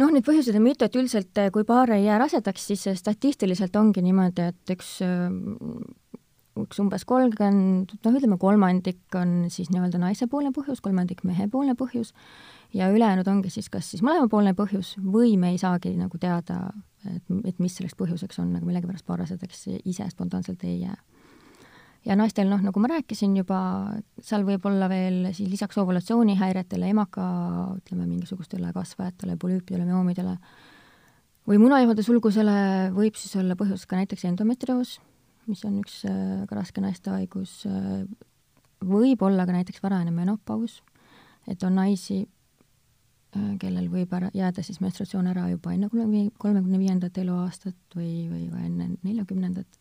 noh, 0.00 0.10
neid 0.12 0.26
põhjuseid 0.26 0.56
on 0.58 0.64
mitu, 0.64 0.86
et 0.86 0.96
üldiselt 0.96 1.40
eh, 1.40 1.50
kui 1.54 1.66
paar 1.68 1.92
ei 1.94 2.06
jää 2.06 2.20
rasedaks, 2.22 2.70
siis 2.72 2.86
statistiliselt 3.00 3.74
ongi 3.76 4.04
niimoodi, 4.04 4.50
et 4.52 4.72
üks, 4.74 4.96
eh, 5.04 6.22
üks 6.60 6.80
umbes 6.82 7.04
kolmkümmend, 7.08 7.96
noh, 8.04 8.16
ütleme 8.20 8.38
kolmandik 8.40 9.18
on 9.18 9.50
siis 9.52 9.70
nii-öelda 9.72 10.00
naisepoolne 10.02 10.54
põhjus, 10.56 10.82
kolmandik 10.84 11.24
mehepoolne 11.28 11.76
põhjus 11.78 12.14
ja 12.76 12.90
ülejäänud 12.92 13.28
ongi 13.28 13.52
siis 13.52 13.70
kas 13.72 13.90
siis 13.92 14.04
mõlemapoolne 14.06 14.54
põhjus 14.58 14.94
või 15.02 15.36
me 15.40 15.54
ei 15.54 15.60
saagi 15.60 15.94
nagu 15.98 16.18
teada, 16.22 16.62
et, 17.04 17.24
et 17.44 17.62
mis 17.62 17.76
selleks 17.76 17.98
põhjuseks 17.98 18.42
on, 18.42 18.54
aga 18.56 18.66
millegipärast 18.66 19.06
paar 19.06 19.22
rasedaks 19.24 19.66
ise 19.84 20.06
spontaanselt 20.12 20.64
ei 20.68 20.82
jää 20.84 20.98
ja 22.06 22.16
naistel, 22.16 22.48
noh, 22.48 22.62
nagu 22.64 22.80
ma 22.80 22.90
rääkisin 22.94 23.36
juba, 23.36 23.60
seal 24.24 24.44
võib 24.48 24.64
olla 24.70 24.88
veel 24.90 25.30
siis 25.36 25.50
lisaks 25.52 25.78
ovulatsioonihäiretele, 25.82 26.88
emaka, 26.94 27.24
ütleme, 27.76 28.06
mingisugustele 28.08 28.72
kasvajatele, 28.76 29.36
polüüpidele, 29.40 29.84
myoomidele 29.88 30.36
või 31.48 31.60
munajuhade 31.60 32.04
sulgusele 32.06 32.56
võib 32.94 33.16
siis 33.18 33.34
olla 33.40 33.56
põhjus 33.58 33.86
ka 33.88 33.98
näiteks 34.00 34.26
endometrioos, 34.30 34.98
mis 35.50 35.64
on 35.68 35.80
üks 35.82 36.02
äh, 36.08 36.44
ka 36.48 36.58
raske 36.58 36.82
naiste 36.84 37.12
haigus, 37.12 37.62
äh, 37.68 38.04
võib 38.86 39.22
olla 39.26 39.46
ka 39.48 39.56
näiteks 39.56 39.82
varajane 39.82 40.14
menopaus, 40.14 40.80
et 41.50 41.62
on 41.66 41.76
naisi, 41.80 42.22
äh, 43.36 43.50
kellel 43.60 43.90
võib 43.92 44.12
ära, 44.16 44.30
jääda 44.36 44.64
siis 44.64 44.80
menstratsioon 44.84 45.30
ära 45.32 45.48
juba 45.50 45.74
enne 45.74 45.90
kolmekümne 45.90 46.80
viiendat 46.80 47.18
eluaastat 47.18 47.98
või, 47.98 48.28
või 48.30 48.46
ka 48.52 48.64
enne 48.68 48.92
neljakümnendat 49.02 49.79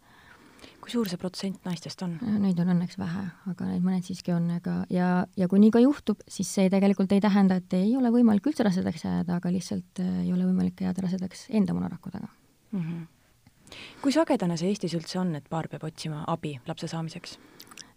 kui 0.79 0.91
suur 0.93 1.09
see 1.11 1.19
protsent 1.19 1.67
naistest 1.67 2.01
on? 2.05 2.15
Neid 2.41 2.59
on 2.63 2.71
õnneks 2.73 2.97
vähe, 2.99 3.25
aga 3.51 3.67
neid 3.67 3.83
mõned 3.85 4.05
siiski 4.07 4.33
on, 4.35 4.47
aga 4.55 4.79
ja, 4.93 5.09
ja 5.39 5.47
kui 5.51 5.61
nii 5.63 5.73
ka 5.75 5.81
juhtub, 5.83 6.23
siis 6.29 6.49
see 6.55 6.71
tegelikult 6.71 7.11
ei 7.15 7.21
tähenda, 7.23 7.59
et 7.59 7.75
ei 7.77 7.93
ole 7.99 8.11
võimalik 8.13 8.49
üldse 8.51 8.65
rasedaks 8.67 9.05
jääda, 9.05 9.39
aga 9.39 9.53
lihtsalt 9.53 10.01
äh, 10.03 10.23
ei 10.25 10.33
ole 10.33 10.47
võimalik 10.47 10.81
jääda 10.85 11.05
rasedaks 11.05 11.47
enda 11.59 11.75
munarakkudega 11.77 12.27
mm. 12.27 12.81
-hmm. 12.81 13.77
kui 14.03 14.15
sagedane 14.15 14.57
see 14.57 14.71
Eestis 14.73 14.95
üldse 14.97 15.19
on, 15.21 15.35
et 15.35 15.49
paar 15.49 15.67
peab 15.67 15.83
otsima 15.89 16.23
abi 16.27 16.57
lapse 16.67 16.87
saamiseks? 16.87 17.37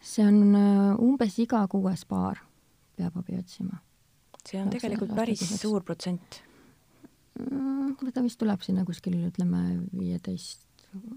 see 0.00 0.26
on 0.26 0.54
äh, 0.54 0.94
umbes 0.98 1.38
iga 1.38 1.66
kuues 1.68 2.04
paar 2.04 2.42
peab 2.96 3.16
abi 3.16 3.38
otsima. 3.38 3.78
see 4.46 4.60
on 4.60 4.66
lapse, 4.66 4.80
tegelikult 4.80 5.14
päris 5.14 5.44
suur 5.60 5.82
protsent 5.82 6.42
mm,. 7.38 8.12
ta 8.12 8.22
vist 8.22 8.38
tuleb 8.38 8.60
sinna 8.62 8.84
kuskil, 8.84 9.16
ütleme, 9.28 9.62
viieteist 9.98 10.66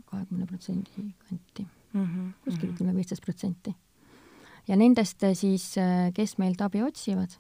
kahekümne 0.06 0.46
protsendi 0.46 0.90
kanti 1.30 1.68
mm, 1.94 2.04
-hmm. 2.06 2.34
kuskil 2.44 2.70
mhm. 2.70 2.76
ütleme 2.76 2.96
viisteist 2.96 3.24
protsenti. 3.24 3.76
ja 4.68 4.76
nendest 4.76 5.24
eh, 5.24 5.36
siis, 5.36 5.78
eh, 5.78 6.14
kes 6.14 6.38
meilt 6.38 6.62
abi 6.62 6.84
otsivad, 6.84 7.38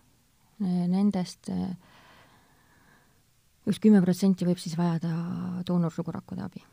eh, 0.61 0.87
nendest 0.87 1.49
üks 3.65 3.79
kümme 3.81 4.01
protsenti 4.01 4.45
võib 4.45 4.59
siis 4.61 4.77
vajada 4.77 5.09
doonorsugurakkude 5.67 6.41
abi. 6.41 6.63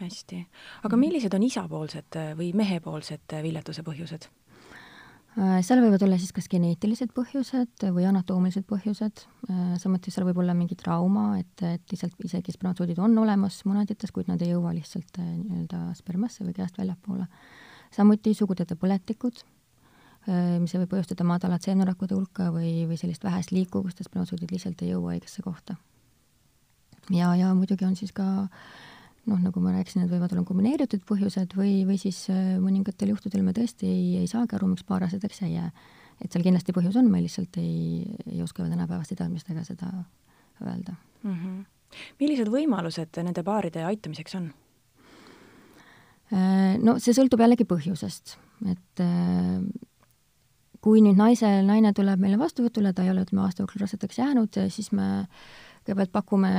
hästi, 0.00 0.46
aga 0.82 0.96
millised 0.96 1.34
on 1.34 1.42
isapoolsed 1.42 2.16
või 2.36 2.54
mehepoolsed 2.54 3.42
viljatuse 3.42 3.82
põhjused? 3.82 4.28
Äh, 5.38 5.60
seal 5.62 5.78
võivad 5.78 6.02
olla 6.02 6.16
siis 6.18 6.32
kas 6.34 6.48
geneetilised 6.50 7.12
põhjused 7.14 7.84
või 7.94 8.02
anatoomilised 8.08 8.64
põhjused, 8.66 9.22
äh, 9.46 9.60
samuti 9.78 10.10
seal 10.10 10.26
võib 10.26 10.40
olla 10.42 10.56
mingi 10.58 10.74
trauma, 10.78 11.36
et, 11.38 11.62
et 11.62 11.94
lihtsalt 11.94 12.26
isegi 12.26 12.54
spermatsoodid 12.56 12.98
on 12.98 13.14
olemas 13.22 13.60
munadites, 13.68 14.10
kuid 14.10 14.26
nad 14.30 14.42
ei 14.42 14.50
jõua 14.50 14.74
lihtsalt 14.74 15.22
äh, 15.22 15.30
nii-öelda 15.38 15.84
spermasse 16.00 16.42
või 16.42 16.56
kehast 16.58 16.82
väljapoole. 16.82 17.28
samuti 17.94 18.34
sugudeede 18.34 18.74
põletikud, 18.78 19.40
mis 20.60 20.74
võib 20.76 20.90
põhjustada 20.90 21.24
madalat 21.24 21.64
seenurakkude 21.64 22.14
hulka 22.14 22.50
või, 22.52 22.84
või 22.86 22.98
sellist 23.00 23.24
vähest 23.24 23.54
liikuvust 23.54 23.98
ja 23.98 24.04
spermatsoodid 24.04 24.52
lihtsalt 24.52 24.82
ei 24.84 24.92
jõua 24.92 25.14
õigesse 25.14 25.42
kohta. 25.42 25.78
ja, 27.10 27.32
ja 27.34 27.54
muidugi 27.54 27.86
on 27.86 27.96
siis 27.96 28.12
ka 28.12 28.26
äh, 28.42 28.89
noh, 29.30 29.40
nagu 29.40 29.62
ma 29.62 29.72
rääkisin, 29.74 30.04
need 30.04 30.12
võivad 30.12 30.34
olla 30.34 30.44
kombineeritud 30.48 31.02
põhjused 31.08 31.54
või, 31.58 31.80
või 31.88 31.98
siis 32.00 32.22
äh, 32.32 32.56
mõningatel 32.62 33.12
juhtudel 33.14 33.44
me 33.46 33.54
tõesti 33.56 33.88
ei, 33.88 34.06
ei 34.22 34.30
saagi 34.30 34.56
aru, 34.58 34.72
miks 34.72 34.86
paar 34.86 35.04
rasedaks 35.06 35.42
ei 35.46 35.54
jää. 35.56 35.70
et 36.20 36.32
seal 36.32 36.44
kindlasti 36.44 36.74
põhjus 36.76 36.98
on, 37.00 37.10
me 37.10 37.22
lihtsalt 37.22 37.56
ei, 37.62 38.04
ei 38.26 38.42
oska 38.42 38.66
tänapäevaste 38.66 39.16
teadmistega 39.16 39.64
seda 39.64 39.90
öelda 40.60 40.96
mm. 41.22 41.36
-hmm. 41.36 41.60
millised 42.20 42.50
võimalused 42.52 43.22
nende 43.22 43.42
paaride 43.46 43.84
aitamiseks 43.84 44.34
on? 44.40 44.50
Äh, 46.32 46.76
no 46.82 46.98
see 46.98 47.14
sõltub 47.14 47.40
jällegi 47.40 47.66
põhjusest, 47.68 48.36
et 48.70 49.04
äh, 49.04 49.62
kui 50.80 51.00
nüüd 51.04 51.18
naise, 51.18 51.48
naine 51.62 51.92
tuleb 51.96 52.20
meile 52.20 52.38
vastuvõtule, 52.40 52.92
ta 52.92 53.04
ei 53.04 53.10
ole, 53.12 53.24
ütleme, 53.26 53.44
aasta 53.44 53.62
jooksul 53.62 53.84
rasedaks 53.84 54.18
jäänud, 54.18 54.62
siis 54.72 54.92
me 54.92 55.26
kõigepealt 55.84 56.12
pakume 56.12 56.52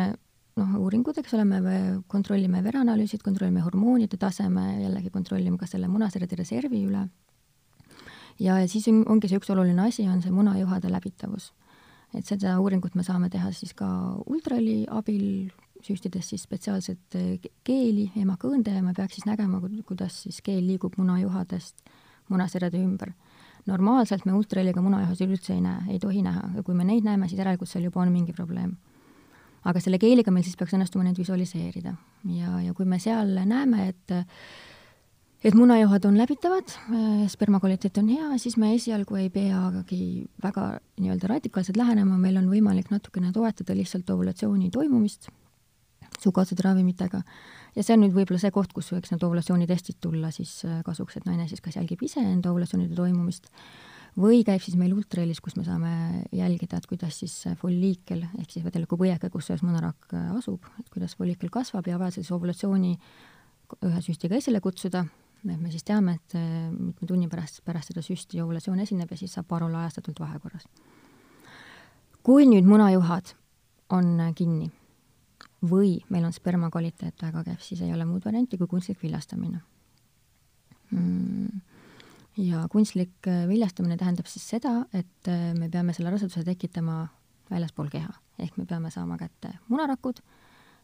noh, 0.60 0.76
uuringud, 0.84 1.18
eks 1.22 1.36
ole, 1.38 1.46
me 1.48 1.78
kontrollime 2.12 2.62
vereanalüüsid, 2.66 3.24
kontrollime 3.24 3.64
hormoonide 3.66 4.20
taseme, 4.20 4.66
jällegi 4.84 5.12
kontrollime 5.14 5.60
ka 5.60 5.70
selle 5.70 5.90
munasarjade 5.92 6.40
reservi 6.40 6.84
üle. 6.88 7.08
ja 8.42 8.58
siis 8.68 8.88
on, 8.92 9.04
ongi 9.08 9.30
see 9.30 9.40
üks 9.40 9.52
oluline 9.54 9.88
asi, 9.88 10.08
on 10.10 10.22
see 10.22 10.34
munajuhade 10.34 10.92
läbitavus. 10.92 11.52
et 12.14 12.28
seda 12.28 12.60
uuringut 12.60 12.96
me 12.96 13.04
saame 13.04 13.30
teha 13.30 13.52
siis 13.56 13.74
ka 13.74 13.88
ultraheli 14.28 14.86
abil, 14.90 15.52
süstides 15.82 16.30
siis 16.30 16.44
spetsiaalset 16.44 17.18
keeli 17.64 18.12
emakõõnde 18.16 18.76
ja 18.76 18.84
me 18.84 18.94
peaks 18.94 19.18
siis 19.18 19.26
nägema, 19.26 19.62
kuidas 19.88 20.24
siis 20.28 20.42
keel 20.42 20.66
liigub 20.68 20.98
munajuhadest 20.98 21.90
munasarjade 22.30 22.78
ümber 22.78 23.16
normaalselt 23.66 24.26
me 24.26 24.34
ultraheliga 24.34 24.82
munajuhasid 24.82 25.32
üldse 25.32 25.54
ei 25.54 25.62
näe, 25.62 25.82
ei 25.96 26.00
tohi 26.00 26.22
näha 26.26 26.52
ja 26.56 26.64
kui 26.64 26.76
me 26.76 26.86
neid 26.86 27.06
näeme, 27.06 27.28
siis 27.30 27.40
järelikult 27.40 27.70
seal 27.70 27.86
juba 27.88 28.02
on 28.02 28.12
mingi 28.14 28.34
probleem 28.34 28.76
aga 29.68 29.82
selle 29.84 30.00
keeliga 30.02 30.34
meil 30.34 30.46
siis 30.46 30.58
peaks 30.60 30.74
õnnestuma 30.78 31.06
neid 31.06 31.20
visualiseerida. 31.22 31.96
Ja, 32.34 32.60
ja 32.66 32.76
kui 32.78 32.88
me 32.90 33.00
seal 33.02 33.36
näeme, 33.46 33.90
et 33.92 34.16
et 35.42 35.56
munajuhad 35.58 36.06
on 36.06 36.18
läbitavad, 36.20 36.70
sperma 37.34 37.60
kvaliteet 37.60 37.98
on 37.98 38.10
hea, 38.14 38.28
siis 38.38 38.58
me 38.62 38.76
esialgu 38.76 39.18
ei 39.18 39.30
peagi 39.34 40.28
väga 40.44 40.68
nii-öelda 41.02 41.32
radikaalselt 41.32 41.80
lähenema, 41.82 42.18
meil 42.22 42.38
on 42.38 42.50
võimalik 42.52 42.92
natukene 42.94 43.32
toetada 43.34 43.74
lihtsalt 43.78 44.10
ovulatsiooni 44.14 44.70
toimumist 44.70 45.32
suguotsade 46.22 46.62
ravimitega. 46.62 47.24
Ja 47.76 47.84
see 47.84 47.96
on 47.96 48.04
nüüd 48.04 48.14
võib-olla 48.14 48.38
see 48.42 48.54
koht, 48.54 48.74
kus 48.76 48.92
võiks 48.94 49.14
need 49.14 49.24
ovulatsioonitestid 49.26 49.98
tulla 50.04 50.30
siis 50.36 50.60
kasuks, 50.86 51.18
et 51.18 51.26
naine 51.26 51.48
siis 51.50 51.64
kas 51.64 51.80
jälgib 51.80 52.04
ise 52.06 52.22
enda 52.22 52.52
ovulatsioonide 52.52 52.94
toimumist 52.98 53.50
või 54.20 54.42
käib 54.48 54.62
siis 54.64 54.76
meil 54.80 54.94
ultrahelis, 54.96 55.40
kus 55.44 55.56
me 55.56 55.64
saame 55.64 55.92
jälgida, 56.36 56.78
et 56.78 56.88
kuidas 56.90 57.22
siis 57.22 57.36
folliikel 57.62 58.26
ehk 58.40 58.52
siis 58.52 58.66
vedeliku 58.66 58.98
põieke, 59.00 59.30
kus 59.32 59.48
selles 59.48 59.64
mõnarakk 59.64 60.16
äh, 60.18 60.32
asub, 60.36 60.66
et 60.80 60.90
kuidas 60.92 61.16
folliikel 61.20 61.52
kasvab 61.54 61.88
ja 61.88 62.00
vajadusel 62.00 62.26
siis 62.26 62.36
ovulatsiooni 62.36 62.92
ühe 63.88 64.02
süstiga 64.04 64.36
esile 64.36 64.60
kutsuda, 64.64 65.06
et 65.48 65.62
me 65.62 65.72
siis 65.72 65.88
teame, 65.88 66.18
et 66.20 66.36
äh, 66.36 66.68
mitme 66.74 67.08
tunni 67.08 67.30
pärast, 67.32 67.64
pärast 67.66 67.94
seda 67.94 68.04
süsti 68.06 68.42
ovulatsioon 68.44 68.84
esineb 68.84 69.12
ja 69.12 69.20
siis 69.20 69.38
saab 69.38 69.48
paar 69.48 69.64
olla 69.68 69.86
ajastatult 69.86 70.20
vahekorras. 70.20 70.68
kui 72.24 72.46
nüüd 72.46 72.68
munajuhad 72.68 73.34
on 73.90 74.20
kinni 74.36 74.70
või 75.66 76.00
meil 76.10 76.26
on 76.26 76.34
sperma 76.34 76.70
kvaliteet 76.70 77.22
väga 77.22 77.44
kehv, 77.44 77.64
siis 77.64 77.82
ei 77.82 77.94
ole 77.94 78.06
muud 78.06 78.26
varianti 78.26 78.58
kui 78.58 78.68
kunstlik 78.68 79.02
viljastamine 79.04 79.62
mm 80.92 81.71
ja 82.42 82.66
kunstlik 82.72 83.28
äh, 83.28 83.46
viljastamine 83.48 83.98
tähendab 83.98 84.30
siis 84.30 84.48
seda, 84.56 84.82
et 84.94 85.30
äh, 85.30 85.52
me 85.58 85.70
peame 85.70 85.94
selle 85.94 86.12
raseduse 86.14 86.44
tekitama 86.48 87.06
väljaspool 87.52 87.92
keha, 87.92 88.14
ehk 88.40 88.58
me 88.58 88.66
peame 88.66 88.92
saama 88.94 89.18
kätte 89.20 89.54
munarakud, 89.70 90.22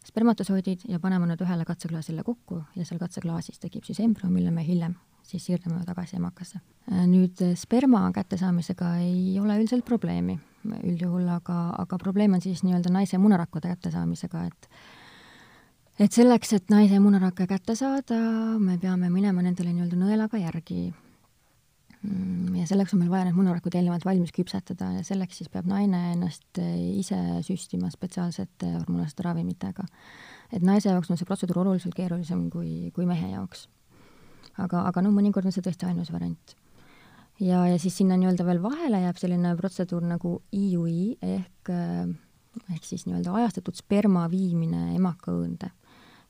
spermatosoidid 0.08 0.86
ja 0.92 1.00
panema 1.04 1.28
nad 1.30 1.42
ühele 1.42 1.66
katseklaasile 1.66 2.24
kokku 2.28 2.62
ja 2.76 2.86
seal 2.86 3.00
katseklaasis 3.02 3.60
tekib 3.64 3.88
siis 3.88 4.02
embrüo, 4.04 4.30
mille 4.32 4.52
me 4.52 4.66
hiljem 4.68 4.96
siis 5.28 5.44
siirdame 5.48 5.82
tagasi 5.88 6.20
emakasse. 6.20 6.62
Äh, 6.92 7.08
nüüd 7.10 7.42
sperma 7.60 8.06
kättesaamisega 8.16 8.94
ei 9.06 9.40
ole 9.42 9.58
üldiselt 9.58 9.86
probleemi. 9.86 10.38
Üldjuhul, 10.68 11.28
aga, 11.32 11.58
aga 11.80 11.98
probleem 12.02 12.34
on 12.36 12.42
siis 12.44 12.60
nii-öelda 12.66 12.92
naise 12.92 13.18
munarakkude 13.22 13.70
kättesaamisega, 13.72 14.46
et 14.52 14.70
et 15.98 16.14
selleks, 16.14 16.52
et 16.54 16.70
naise 16.70 17.00
munarakke 17.02 17.48
kätte 17.50 17.74
saada, 17.76 18.18
me 18.60 18.76
peame 18.78 19.10
minema 19.10 19.42
nendele 19.42 19.72
nii-öelda 19.74 19.98
nõelaga 19.98 20.38
järgi 20.42 20.92
ja 22.58 22.66
selleks 22.70 22.94
on 22.94 23.02
meil 23.02 23.10
vaja 23.12 23.28
need 23.28 23.38
munarakud 23.38 23.74
eelnevalt 23.76 24.06
valmis 24.06 24.34
küpsetada 24.36 24.92
ja 25.00 25.06
selleks 25.06 25.40
siis 25.40 25.50
peab 25.50 25.66
naine 25.70 26.14
ennast 26.14 26.60
eh, 26.62 26.76
ise 27.00 27.18
süstima 27.46 27.90
spetsiaalsete 27.94 28.70
hormonaalsete 28.76 29.26
ravimitega. 29.26 29.86
et 30.54 30.62
naise 30.62 30.90
jaoks 30.90 31.10
on 31.12 31.18
see 31.18 31.26
protseduur 31.26 31.64
oluliselt 31.64 31.98
keerulisem 31.98 32.48
kui, 32.54 32.92
kui 32.94 33.08
mehe 33.10 33.32
jaoks. 33.32 33.68
aga, 34.58 34.86
aga 34.92 35.02
noh, 35.02 35.16
mõnikord 35.16 35.50
on 35.50 35.56
see 35.56 35.66
tõesti 35.66 35.90
ainus 35.90 36.14
variant. 36.14 36.56
ja, 37.40 37.66
ja 37.66 37.82
siis 37.82 37.98
sinna 37.98 38.18
nii-öelda 38.20 38.46
veel 38.46 38.62
vahele 38.62 39.02
jääb 39.08 39.18
selline 39.18 39.56
protseduur 39.58 40.06
nagu 40.06 40.38
IUI 40.54 41.18
ehk, 41.26 41.74
ehk 42.76 42.86
siis 42.86 43.08
nii-öelda 43.10 43.34
ajastatud 43.42 43.76
sperma 43.76 44.28
viimine 44.30 44.94
emakõõnde. 45.00 45.74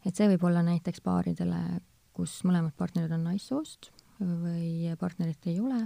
et 0.06 0.16
see 0.16 0.32
võib 0.32 0.48
olla 0.48 0.64
näiteks 0.64 1.04
paaridele, 1.04 1.84
kus 2.16 2.40
mõlemad 2.48 2.74
partnerid 2.80 3.12
on 3.12 3.28
naissoost 3.28 3.92
või 4.20 4.96
partnerit 5.00 5.48
ei 5.48 5.60
ole 5.60 5.82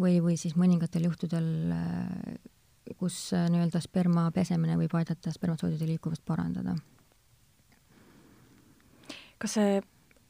või, 0.00 0.18
või 0.24 0.36
siis 0.40 0.56
mõningatel 0.56 1.04
juhtudel, 1.06 1.46
kus 2.98 3.30
nii-öelda 3.32 3.80
sperma 3.82 4.30
pesemine 4.34 4.76
võib 4.80 4.94
aidata 4.98 5.32
spermatsoodide 5.34 5.86
liikuvust 5.86 6.24
parandada. 6.26 6.74
kas 9.40 9.54
see 9.56 9.80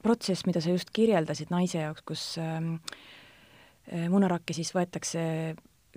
protsess, 0.02 0.46
mida 0.48 0.62
sa 0.62 0.72
just 0.74 0.92
kirjeldasid 0.96 1.50
naise 1.52 1.82
jaoks, 1.82 2.04
kus 2.06 2.22
ähm, 2.40 2.76
äh, 3.90 4.06
munarakke 4.12 4.56
siis 4.56 4.72
võetakse 4.76 5.22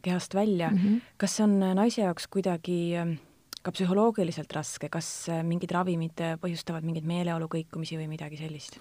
kehast 0.04 0.36
välja 0.36 0.72
mm, 0.72 0.78
-hmm. 0.78 1.14
kas 1.18 1.38
see 1.38 1.46
on 1.46 1.60
naise 1.78 2.02
jaoks 2.02 2.28
kuidagi 2.28 2.80
äh, 3.00 3.14
ka 3.64 3.72
psühholoogiliselt 3.72 4.52
raske, 4.52 4.90
kas 4.90 5.30
äh, 5.30 5.44
mingid 5.44 5.72
ravimid 5.72 6.20
põhjustavad 6.42 6.84
mingeid 6.84 7.08
meeleolu 7.08 7.48
kõikumisi 7.48 8.00
või 8.00 8.10
midagi 8.12 8.38
sellist? 8.38 8.80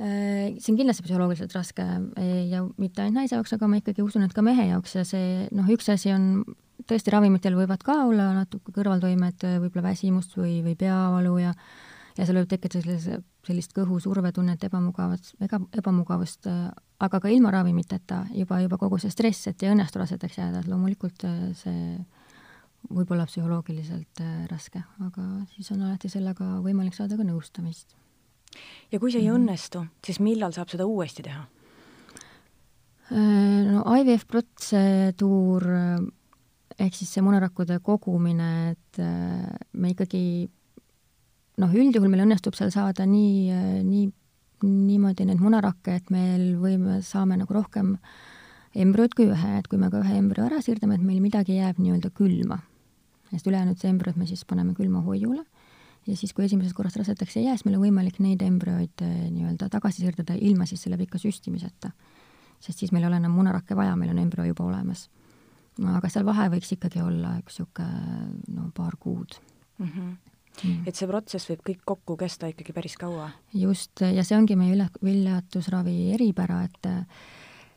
Äh, 0.00 0.56
see 0.56 0.72
on 0.72 0.78
kindlasti 0.78 1.04
psühholoogiliselt 1.04 1.52
raske 1.52 1.84
äh, 1.84 2.28
ja 2.48 2.62
mitte 2.80 3.02
ainult 3.02 3.20
naise 3.20 3.36
jaoks, 3.36 3.52
aga 3.52 3.66
ma 3.68 3.76
ikkagi 3.76 4.00
usun, 4.00 4.24
et 4.24 4.32
ka 4.32 4.40
mehe 4.40 4.64
jaoks 4.70 4.94
ja 4.96 5.02
see 5.04 5.50
noh, 5.52 5.68
üks 5.68 5.90
asi 5.92 6.14
on 6.14 6.46
tõesti 6.88 7.12
ravimitel 7.12 7.58
võivad 7.58 7.84
ka 7.84 7.98
olla 8.06 8.30
natuke 8.38 8.72
kõrvaltoimed, 8.72 9.44
äh, 9.44 9.58
võib-olla 9.60 9.90
väsimust 9.90 10.32
või, 10.40 10.62
või 10.64 10.78
peavalu 10.80 11.34
ja 11.42 11.52
ja 12.16 12.24
seal 12.24 12.40
võib 12.40 12.48
tekkida 12.48 12.80
sellise, 12.80 13.20
sellist 13.44 13.76
kõhusurvetunnet, 13.76 14.64
ebamugavat, 14.68 15.30
ega 15.44 15.60
ebamugavust, 15.80 16.48
aga 17.00 17.20
ka 17.20 17.30
ilma 17.32 17.52
ravimiteta 17.52 18.26
juba, 18.36 18.58
juba 18.64 18.76
kogu 18.80 18.98
see 19.00 19.12
stress, 19.12 19.48
et 19.48 19.64
ei 19.64 19.72
õnnestu 19.72 20.00
rasedaks 20.00 20.36
jääda, 20.36 20.60
et 20.60 20.68
loomulikult 20.68 21.24
see 21.56 21.96
võib 22.92 23.16
olla 23.16 23.24
psühholoogiliselt 23.28 24.20
raske, 24.52 24.84
aga 25.08 25.24
siis 25.54 25.72
on 25.72 25.86
alati 25.88 26.12
sellega 26.12 26.58
võimalik 26.60 26.96
saada 26.96 27.16
ka 27.16 27.24
nõustamist 27.24 27.96
ja 28.92 29.00
kui 29.00 29.12
see 29.12 29.22
ei 29.22 29.30
mhm. 29.30 29.42
õnnestu, 29.42 29.86
siis 30.04 30.20
millal 30.22 30.54
saab 30.56 30.72
seda 30.72 30.86
uuesti 30.88 31.24
teha? 31.26 31.44
Äh, 33.12 33.62
no 33.68 33.84
IVF 33.98 34.24
protseduur 34.30 35.66
äh, 35.68 36.00
ehk 36.80 36.96
siis 36.96 37.10
see 37.12 37.24
munerakkude 37.24 37.76
kogumine, 37.84 38.72
et 38.72 39.00
äh, 39.02 39.52
me 39.76 39.92
ikkagi 39.92 40.48
noh, 41.60 41.72
üldjuhul 41.76 42.08
meil 42.08 42.24
õnnestub 42.24 42.56
seal 42.56 42.72
saada 42.72 43.04
nii, 43.08 43.82
nii, 43.84 44.06
niimoodi 44.64 45.26
neid 45.28 45.42
munarakke, 45.42 45.98
et 46.00 46.12
meil 46.14 46.54
võime, 46.62 47.02
saame 47.04 47.36
nagu 47.36 47.52
rohkem 47.52 47.98
embrüod 48.72 49.12
kui 49.18 49.28
ühe, 49.28 49.56
et 49.58 49.68
kui 49.68 49.80
me 49.80 49.92
ka 49.92 50.00
ühe 50.00 50.16
embrüo 50.16 50.46
ära 50.48 50.62
siirdame, 50.64 50.96
et 50.96 51.04
meil 51.04 51.20
midagi 51.20 51.58
jääb 51.58 51.82
nii-öelda 51.82 52.12
külma. 52.16 52.62
sest 53.32 53.46
ülejäänud 53.48 53.80
see 53.80 53.92
embrüod 53.92 54.16
me 54.20 54.26
siis 54.28 54.44
paneme 54.48 54.72
külmahoiule 54.76 55.44
ja 56.06 56.16
siis, 56.16 56.32
kui 56.34 56.46
esimesest 56.46 56.76
korrast 56.76 56.98
rasedaks 57.00 57.36
ei 57.36 57.46
jää, 57.46 57.56
siis 57.56 57.66
meil 57.68 57.78
on 57.78 57.84
võimalik 57.86 58.18
neid 58.22 58.42
embrüoid 58.42 59.04
eh, 59.04 59.28
nii-öelda 59.30 59.68
tagasi 59.72 60.02
siirdada 60.02 60.36
ilma 60.38 60.66
siis 60.66 60.82
selle 60.82 60.98
pika 61.00 61.20
süstimiseta. 61.22 61.92
sest 62.62 62.78
siis 62.78 62.92
meil 62.92 63.04
ei 63.04 63.10
ole 63.10 63.20
enam 63.22 63.34
munarakke 63.36 63.76
vaja, 63.78 63.94
meil 63.96 64.10
on 64.14 64.18
embrüo 64.22 64.46
juba 64.46 64.64
olemas. 64.64 65.08
aga 65.96 66.08
seal 66.08 66.26
vahe 66.26 66.48
võiks 66.52 66.74
ikkagi 66.74 67.02
olla 67.02 67.36
üks 67.40 67.60
niisugune 67.60 68.56
no 68.56 68.70
paar 68.74 68.96
kuud 69.00 69.38
mm. 69.78 69.86
-hmm. 69.86 70.16
Mm. 70.64 70.82
et 70.86 70.94
see 70.96 71.08
protsess 71.08 71.48
võib 71.48 71.62
kõik 71.64 71.80
kokku 71.84 72.16
kesta 72.16 72.46
ikkagi 72.46 72.72
päris 72.72 72.96
kaua? 72.96 73.30
just, 73.54 74.00
ja 74.00 74.24
see 74.24 74.36
ongi 74.36 74.56
meie 74.56 74.72
vilja-, 74.72 75.02
viljatusravi 75.02 76.12
eripära, 76.14 76.64
et 76.64 76.86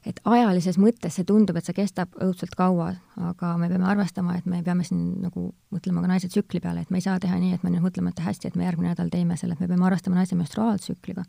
et 0.05 0.19
ajalises 0.29 0.77
mõttes 0.81 1.17
see 1.17 1.25
tundub, 1.27 1.57
et 1.57 1.65
see 1.65 1.75
kestab 1.75 2.13
õudselt 2.21 2.53
kaua, 2.57 2.91
aga 3.31 3.51
me 3.61 3.69
peame 3.71 3.87
arvestama, 3.89 4.37
et 4.37 4.47
me 4.49 4.61
peame 4.65 4.85
siin 4.85 5.03
nagu 5.23 5.49
mõtlema 5.73 6.03
ka 6.03 6.11
naise 6.11 6.29
tsükli 6.29 6.61
peale, 6.61 6.85
et 6.85 6.93
me 6.93 7.01
ei 7.01 7.05
saa 7.05 7.17
teha 7.21 7.37
nii, 7.41 7.55
et 7.57 7.65
me 7.65 7.73
nüüd 7.73 7.85
mõtleme, 7.87 8.13
et 8.13 8.23
hästi, 8.25 8.51
et 8.51 8.57
me 8.59 8.67
järgmine 8.67 8.93
nädal 8.93 9.09
teeme 9.13 9.37
selle, 9.39 9.57
et 9.57 9.63
me 9.63 9.69
peame 9.71 9.87
arvestama 9.89 10.19
naise 10.21 10.37
menstruaaltsükliga. 10.37 11.25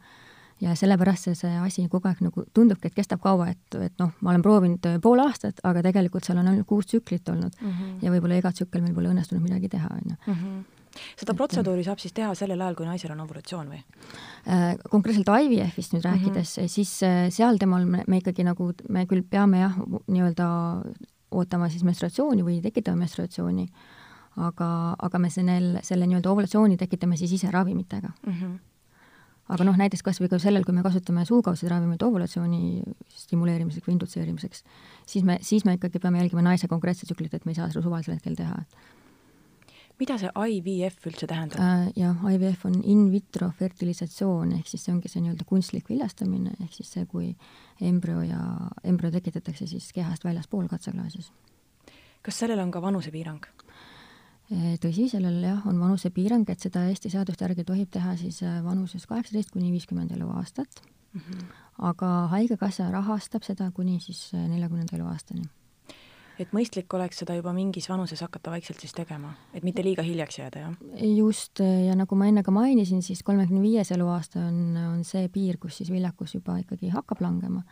ja 0.60 0.72
sellepärast 0.74 1.26
see, 1.28 1.34
see 1.36 1.56
asi 1.60 1.82
kogu 1.92 2.08
aeg 2.08 2.20
nagu 2.24 2.44
tundubki, 2.56 2.88
et 2.88 2.94
kestab 2.96 3.20
kaua, 3.20 3.50
et, 3.52 3.74
et 3.80 3.92
noh, 4.00 4.14
ma 4.20 4.30
olen 4.32 4.42
proovinud 4.42 4.86
pool 5.04 5.20
aastat, 5.20 5.60
aga 5.68 5.82
tegelikult 5.84 6.24
seal 6.24 6.38
on 6.40 6.48
ainult 6.48 6.66
kuus 6.66 6.86
tsüklit 6.86 7.28
olnud 7.28 7.52
mm 7.60 7.70
-hmm. 7.70 7.98
ja 8.02 8.10
võib-olla 8.10 8.38
iga 8.40 8.52
tsükkel 8.52 8.82
meil 8.82 8.94
pole 8.94 9.12
õnnestunud 9.12 9.42
midagi 9.42 9.68
teha, 9.68 9.88
on 9.92 10.10
ju 10.10 10.16
Mhm 10.32 10.64
seda 11.16 11.34
protseduuri 11.38 11.84
saab 11.86 12.00
siis 12.02 12.14
teha 12.16 12.34
sellel 12.38 12.60
ajal, 12.60 12.78
kui 12.78 12.88
naisel 12.88 13.12
on 13.14 13.24
ovulatsioon 13.24 13.72
või? 13.72 13.82
Äh, 14.46 14.68
konkreetselt 14.90 15.30
IVF-ist 15.30 15.96
nüüd 15.96 16.06
rääkides 16.06 16.56
mm, 16.56 16.62
-hmm. 16.64 16.72
siis 16.76 17.02
äh, 17.02 17.26
seal 17.34 17.58
temal 17.58 17.86
me, 17.86 18.04
me 18.06 18.22
ikkagi 18.22 18.46
nagu, 18.46 18.72
me 18.88 19.06
küll 19.10 19.22
peame 19.22 19.64
jah, 19.64 19.76
nii-öelda 20.06 20.48
ootama 21.36 21.68
siis 21.68 21.84
menstruatsiooni 21.84 22.44
või 22.46 22.60
tekitama 22.62 23.02
menstruatsiooni, 23.04 23.66
aga, 24.36 24.70
aga 24.98 25.18
me 25.18 25.30
selle, 25.30 25.82
selle 25.82 26.06
nii-öelda 26.06 26.30
ovulatsiooni 26.30 26.76
tekitame 26.76 27.16
siis 27.16 27.32
ise 27.32 27.50
ravimitega 27.50 28.12
mm. 28.26 28.32
-hmm 28.32 28.56
aga 29.46 29.62
noh, 29.62 29.76
näiteks 29.78 30.02
kas 30.02 30.20
või 30.20 30.30
ka 30.30 30.40
sellel, 30.42 30.64
kui 30.66 30.74
me 30.74 30.82
kasutame 30.82 31.24
suukaudseid 31.28 31.70
ravimeid 31.70 32.02
ovulatsiooni 32.02 32.82
stimuleerimiseks 33.14 33.86
või 33.86 33.94
indutseerimiseks, 33.94 34.64
siis 35.06 35.24
me, 35.24 35.38
siis 35.46 35.64
me 35.64 35.76
ikkagi 35.78 36.02
peame 36.02 36.18
jälgima 36.18 36.42
naise 36.42 36.68
konkreetset 36.68 37.06
tsüklit, 37.06 37.34
et 37.34 37.46
me 37.46 37.54
ei 37.54 37.60
saa 37.60 37.68
seda 37.70 37.84
suvalisel 37.84 38.16
hetkel 38.16 38.34
teha 38.38 38.58
mida 40.00 40.16
see 40.20 40.30
IVF 40.56 41.08
üldse 41.08 41.28
tähendab 41.30 41.60
äh,? 41.62 41.88
jah, 41.96 42.20
IVF 42.32 42.66
on 42.68 42.78
in 42.84 43.06
vitro 43.12 43.48
fertilisatsioon, 43.58 44.52
ehk 44.58 44.70
siis 44.70 44.86
see 44.86 44.94
ongi 44.94 45.10
see 45.12 45.22
nii-öelda 45.24 45.46
kunstlik 45.48 45.88
viljastamine, 45.92 46.54
ehk 46.62 46.76
siis 46.76 46.92
see, 46.96 47.06
kui 47.10 47.32
embrüo 47.80 48.22
ja, 48.26 48.40
embrüo 48.84 49.12
tekitatakse 49.14 49.68
siis 49.70 49.88
kehast 49.96 50.26
väljaspool 50.26 50.68
katseklaasis. 50.72 51.32
kas 52.22 52.42
sellel 52.42 52.60
on 52.60 52.72
ka 52.74 52.82
vanusepiirang? 52.82 53.46
Äh, 54.46 54.76
tõsi, 54.82 55.08
sellel 55.10 55.40
jah, 55.42 55.64
on 55.66 55.80
vanusepiirang, 55.82 56.46
et 56.50 56.62
seda 56.62 56.84
Eesti 56.90 57.10
seaduste 57.10 57.46
järgi 57.48 57.64
tohib 57.66 57.90
teha 57.90 58.16
siis 58.20 58.42
äh, 58.46 58.60
vanuses 58.64 59.06
kaheksateist 59.10 59.50
kuni 59.56 59.72
viiskümmend 59.72 60.12
eluaastat 60.14 60.82
mm. 61.12 61.20
-hmm. 61.20 61.46
aga 61.90 62.10
Haigekassa 62.30 62.90
rahastab 62.90 63.42
seda 63.42 63.70
kuni 63.70 64.00
siis 64.00 64.30
äh, 64.34 64.48
neljakümnenda 64.48 64.96
eluaastani 64.96 65.48
et 66.40 66.52
mõistlik 66.56 66.92
oleks 66.96 67.22
seda 67.22 67.36
juba 67.36 67.52
mingis 67.56 67.88
vanuses 67.90 68.20
hakata 68.24 68.52
vaikselt 68.52 68.80
siis 68.82 68.94
tegema, 68.96 69.32
et 69.56 69.64
mitte 69.66 69.84
liiga 69.84 70.04
hiljaks 70.06 70.40
jääda, 70.40 70.64
jah? 70.64 71.04
just, 71.16 71.62
ja 71.62 71.96
nagu 71.98 72.18
ma 72.18 72.28
enne 72.30 72.44
ka 72.46 72.54
mainisin, 72.54 73.02
siis 73.04 73.22
kolmekümne 73.26 73.62
viies 73.64 73.92
eluaasta 73.96 74.42
on, 74.48 74.58
on 74.80 75.04
see 75.06 75.30
piir, 75.32 75.60
kus 75.62 75.80
siis 75.80 75.92
viljakus 75.92 76.36
juba 76.36 76.58
ikkagi 76.62 76.92
hakkab 76.94 77.22
langema. 77.24 77.62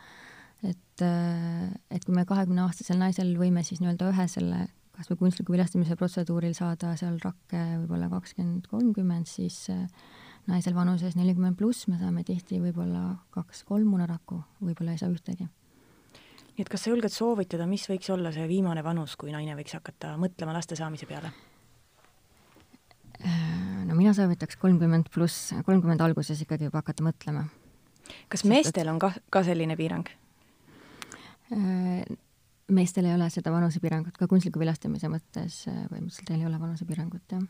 et, 0.65 1.05
et 1.05 2.05
kui 2.05 2.15
me 2.15 2.25
kahekümneaastasel 2.25 2.97
naisel 2.99 3.35
võime 3.37 3.63
siis 3.65 3.83
nii-öelda 3.83 4.09
ühe 4.13 4.27
selle 4.31 4.65
kas 4.95 5.09
või 5.11 5.25
kunstliku 5.25 5.51
viljastamise 5.51 5.97
protseduuril 5.99 6.53
saada 6.55 6.93
seal 6.95 7.17
rakke 7.19 7.61
võib-olla 7.81 8.07
kakskümmend, 8.13 8.69
kolmkümmend, 8.71 9.27
siis 9.27 9.65
naisel 10.47 10.77
vanuses 10.77 11.17
nelikümmend 11.19 11.59
pluss 11.59 11.89
me 11.91 11.99
saame 11.99 12.23
tihti 12.23 12.61
võib-olla 12.63 13.09
kaks-kolm 13.35 13.91
munarakku, 13.91 14.39
võib-olla 14.63 14.95
ei 14.95 15.01
saa 15.03 15.11
ühtegi 15.11 15.49
nii 16.55 16.63
et 16.63 16.71
kas 16.71 16.85
sa 16.85 16.91
julged 16.93 17.11
soovitada, 17.11 17.67
mis 17.67 17.83
võiks 17.89 18.07
olla 18.13 18.31
see 18.31 18.45
viimane 18.47 18.83
vanus, 18.83 19.17
kui 19.19 19.33
naine 19.33 19.57
võiks 19.57 19.75
hakata 19.75 20.13
mõtlema 20.19 20.55
laste 20.55 20.77
saamise 20.79 21.07
peale? 21.09 21.33
no 23.85 23.95
mina 23.95 24.13
soovitaks 24.15 24.59
kolmkümmend 24.61 25.09
pluss, 25.13 25.51
kolmkümmend 25.67 26.03
alguses 26.03 26.39
ikkagi 26.45 26.69
juba 26.69 26.81
hakata 26.83 27.03
mõtlema. 27.05 27.45
kas 28.31 28.43
Sest, 28.43 28.51
meestel 28.51 28.91
on 28.91 29.01
ka, 29.01 29.11
ka 29.29 29.43
selline 29.47 29.75
piirang? 29.79 30.07
meestel 32.75 33.05
ei 33.05 33.13
ole 33.13 33.27
seda 33.29 33.51
vanusepiirangut, 33.53 34.15
ka 34.17 34.27
kunstliku 34.31 34.61
viljastamise 34.63 35.11
mõttes 35.11 35.59
põhimõtteliselt 35.67 36.31
neil 36.31 36.45
ei 36.45 36.49
ole 36.49 36.61
vanusepiirangut, 36.63 37.35
jah. 37.35 37.43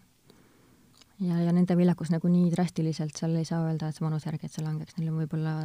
ja, 1.30 1.40
ja 1.46 1.54
nende 1.56 1.78
viljakus 1.78 2.12
nagu 2.12 2.32
nii 2.32 2.50
drastiliselt, 2.52 3.16
seal 3.16 3.38
ei 3.38 3.48
saa 3.48 3.62
öelda, 3.70 3.90
et 3.90 3.96
see 3.96 4.06
vanuse 4.06 4.30
järgi, 4.32 4.50
et 4.50 4.58
see 4.58 4.66
langeks, 4.66 4.98
neil 4.98 5.14
on 5.14 5.22
võib-olla 5.24 5.56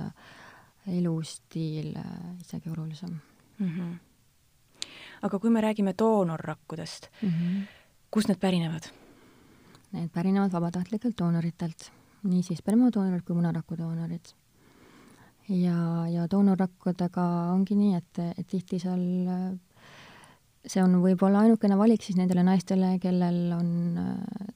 elustiil 1.01 1.97
isegi 2.45 2.71
olulisem 2.71 3.19
mm. 3.61 3.69
-hmm. 3.69 4.89
aga 5.23 5.39
kui 5.39 5.51
me 5.51 5.61
räägime 5.61 5.95
doonorrakkudest 5.99 7.09
mm, 7.23 7.29
-hmm. 7.29 7.63
kust 8.11 8.29
need 8.29 8.41
pärinevad? 8.41 8.91
Need 9.93 10.09
pärinevad 10.09 10.53
vabatahtlikelt 10.53 11.19
doonoritelt, 11.19 11.93
nii 12.23 12.43
siis 12.43 12.59
spermadoonorid 12.59 13.23
kui 13.25 13.37
munarakudoonorid. 13.37 14.27
ja, 15.49 16.07
ja 16.09 16.27
doonorrakkudega 16.31 17.23
ongi 17.53 17.75
nii, 17.75 17.95
et, 17.95 18.19
et 18.39 18.47
tihti 18.47 18.79
seal 18.79 19.03
see 20.67 20.83
on 20.83 20.99
võib-olla 21.03 21.41
ainukene 21.41 21.77
valik 21.79 22.03
siis 22.03 22.17
nendele 22.17 22.43
naistele, 22.43 22.99
kellel 22.99 23.53
on 23.57 23.71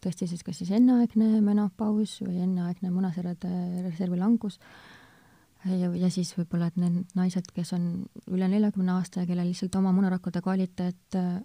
tõesti 0.04 0.28
siis 0.28 0.42
kas 0.44 0.58
siis 0.60 0.70
enneaegne 0.70 1.40
menopaus 1.40 2.18
või 2.20 2.42
enneaegne 2.44 2.90
munaserade 2.90 3.82
reservi 3.86 4.18
langus 4.20 4.60
ja, 5.72 5.90
ja 5.96 6.10
siis 6.12 6.32
võib-olla, 6.36 6.68
et 6.70 6.78
need 6.80 7.14
naised, 7.16 7.48
kes 7.56 7.72
on 7.76 7.88
üle 8.32 8.48
neljakümne 8.50 8.94
aasta 8.98 9.22
ja 9.22 9.28
kellel 9.28 9.48
lihtsalt 9.50 9.76
oma 9.80 9.92
munarakkude 9.96 10.42
kvaliteet 10.44 11.18
äh, 11.18 11.38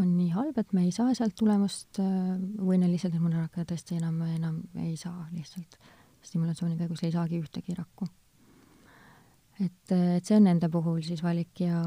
on 0.00 0.10
nii 0.16 0.30
halb, 0.34 0.58
et 0.58 0.72
me 0.76 0.86
ei 0.86 0.92
saa 0.94 1.14
sealt 1.16 1.36
tulemust 1.38 2.00
äh, 2.02 2.34
või 2.58 2.80
neil 2.80 2.94
lihtsalt 2.94 3.14
need 3.16 3.26
mõnerakkad 3.26 3.70
tõesti 3.70 3.98
enam, 3.98 4.20
enam 4.26 4.60
ei 4.82 4.96
saa 5.00 5.28
lihtsalt. 5.34 5.78
stimulatsiooni 6.22 6.76
käigus 6.76 7.02
ei 7.04 7.14
saagi 7.14 7.40
ühtegi 7.40 7.74
rakku. 7.76 8.08
et, 9.60 9.92
et 9.92 10.24
see 10.24 10.36
on 10.36 10.46
nende 10.48 10.68
puhul 10.68 11.02
siis 11.02 11.22
valik 11.22 11.60
ja 11.60 11.80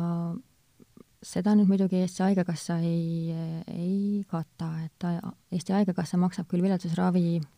seda 1.24 1.54
nüüd 1.56 1.70
muidugi 1.72 2.02
Eesti 2.04 2.24
Haigekassa 2.24 2.80
ei, 2.84 3.32
ei 3.72 4.24
kata, 4.28 4.72
et 4.86 5.08
Eesti 5.52 5.74
Haigekassa 5.74 6.18
maksab 6.20 6.48
küll 6.52 6.64
viletsusravi 6.66 7.28
äh, 7.40 7.52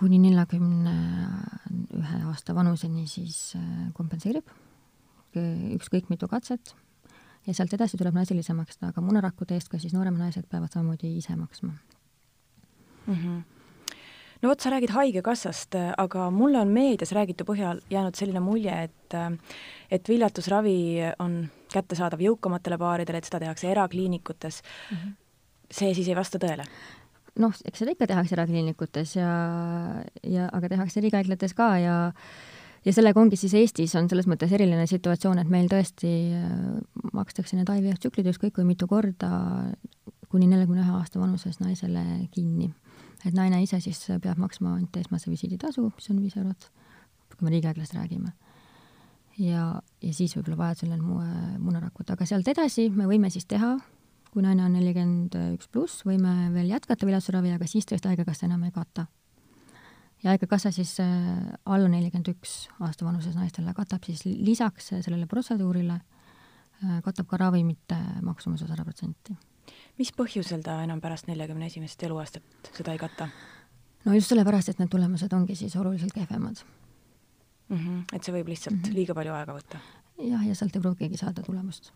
kuni 0.00 0.18
neljakümne 0.22 0.94
ühe 1.98 2.20
aasta 2.30 2.54
vanuseni 2.56 3.04
siis 3.10 3.52
äh, 3.58 3.90
kompenseerib 3.96 4.48
ükskõik 5.34 6.08
mitu 6.08 6.28
katset 6.30 6.74
ja 7.44 7.54
sealt 7.54 7.74
edasi 7.76 7.98
tuleb 8.00 8.14
naisel 8.16 8.38
ise 8.40 8.54
maksta, 8.56 8.92
aga 8.92 9.02
munarakkude 9.04 9.56
eest 9.58 9.68
ka 9.68 9.80
siis 9.82 9.92
nooremad 9.92 10.22
naised 10.22 10.46
peavad 10.48 10.72
samamoodi 10.72 11.16
ise 11.18 11.36
maksma 11.36 11.74
mm. 13.06 13.14
-hmm 13.14 13.42
no 14.42 14.50
vot, 14.50 14.60
sa 14.60 14.70
räägid 14.70 14.90
Haigekassast, 14.92 15.74
aga 15.96 16.30
mulle 16.30 16.60
on 16.60 16.68
meedias 16.68 17.12
räägitu 17.12 17.44
põhjal 17.48 17.80
jäänud 17.90 18.14
selline 18.14 18.40
mulje, 18.40 18.82
et 18.82 19.14
et 19.90 20.08
viljatusravi 20.08 21.00
on 21.18 21.48
kättesaadav 21.72 22.20
jõukamatele 22.20 22.78
paaridele, 22.78 23.18
et 23.18 23.24
seda 23.24 23.40
tehakse 23.40 23.70
erakliinikutes 23.70 24.62
mm. 24.62 24.96
-hmm. 24.96 25.12
see 25.70 25.94
siis 25.94 26.08
ei 26.08 26.16
vasta 26.16 26.38
tõele? 26.38 26.66
Noh, 27.42 27.54
eks 27.66 27.82
seda 27.82 27.94
ikka 27.94 28.08
tehakse 28.10 28.36
erakliinikutes 28.36 29.16
ja, 29.18 29.30
ja 30.22 30.48
aga 30.54 30.70
tehakse 30.74 31.02
riigihaiglates 31.02 31.56
ka 31.56 31.70
ja 31.82 31.96
ja 32.84 32.92
sellega 32.92 33.20
ongi 33.20 33.38
siis 33.40 33.54
Eestis 33.56 33.94
on 33.98 34.10
selles 34.10 34.28
mõttes 34.28 34.52
eriline 34.52 34.86
situatsioon, 34.88 35.40
et 35.40 35.50
meil 35.50 35.70
tõesti 35.72 36.12
äh, 36.36 36.48
makstakse 37.16 37.56
need 37.56 37.70
IVF 37.72 38.02
tsüklid 38.02 38.28
ükskõik 38.34 38.58
kui 38.58 38.68
mitu 38.68 38.88
korda 38.90 39.30
kuni 40.34 40.48
neljakümne 40.50 40.82
ühe 40.82 40.96
aasta 40.98 41.20
vanuses 41.22 41.60
naisele 41.62 42.04
kinni. 42.34 42.72
et 43.24 43.32
naine 43.32 43.62
ise 43.62 43.80
siis 43.80 44.00
peab 44.20 44.38
maksma 44.38 44.74
ainult 44.74 44.96
esmase 45.00 45.30
visiiditasu, 45.30 45.86
mis 45.96 46.10
on 46.10 46.18
viis 46.20 46.34
eurot, 46.36 46.66
kui 47.32 47.46
me 47.46 47.54
riigihaiglast 47.54 47.94
räägime. 47.96 48.32
ja, 49.38 49.80
ja 50.02 50.12
siis 50.12 50.36
võib-olla 50.36 50.58
vajadusel 50.58 50.92
on 50.98 51.04
muu, 51.04 51.24
munarakut, 51.58 52.10
aga 52.10 52.26
sealt 52.26 52.48
edasi 52.48 52.90
me 52.90 53.08
võime 53.08 53.30
siis 53.30 53.46
teha 53.46 53.78
kui 54.34 54.42
naine 54.42 54.64
on 54.66 54.72
nelikümmend 54.74 55.36
üks 55.54 55.68
pluss, 55.70 56.02
võime 56.06 56.50
veel 56.54 56.72
jätkata 56.72 57.06
viljatusravi, 57.06 57.54
aga 57.54 57.68
siis 57.70 57.86
tõesti 57.86 58.10
Haigekassa 58.10 58.48
enam 58.48 58.64
ei 58.66 58.74
kata 58.74 59.06
ja 60.24 60.30
Haigekassa 60.32 60.70
siis 60.72 60.96
äh, 61.00 61.06
alla 61.64 61.88
nelikümmend 61.88 62.30
üks 62.32 62.54
aasta 62.80 63.04
vanuses 63.04 63.36
naistele 63.36 63.74
katab 63.76 64.06
siis 64.08 64.24
lisaks 64.24 64.92
sellele 64.94 65.26
protseduurile, 65.30 65.98
äh, 66.80 67.00
katab 67.04 67.28
ka 67.28 67.40
ravimite 67.40 67.98
maksumuse 68.24 68.68
sada 68.68 68.84
protsenti. 68.84 69.36
mis 69.98 70.12
põhjusel 70.12 70.62
ta 70.64 70.80
enam 70.84 71.00
pärast 71.00 71.28
neljakümne 71.28 71.66
esimest 71.66 72.02
eluaastat 72.02 72.72
seda 72.76 72.92
ei 72.92 72.98
kata? 72.98 73.28
no 74.04 74.14
just 74.14 74.32
sellepärast, 74.32 74.72
et 74.72 74.80
need 74.80 74.92
tulemused 74.92 75.32
ongi 75.32 75.56
siis 75.56 75.76
oluliselt 75.76 76.12
kehvemad 76.12 76.64
mm. 77.68 77.76
-hmm. 77.76 78.00
et 78.12 78.24
see 78.24 78.34
võib 78.34 78.48
lihtsalt 78.48 78.76
mm 78.76 78.82
-hmm. 78.82 78.94
liiga 78.94 79.14
palju 79.14 79.32
aega 79.32 79.58
võtta? 79.58 79.78
jah, 80.18 80.46
ja 80.46 80.54
sealt 80.54 80.76
ei 80.76 80.80
pruugigi 80.80 81.16
saada 81.16 81.42
tulemust 81.42 81.92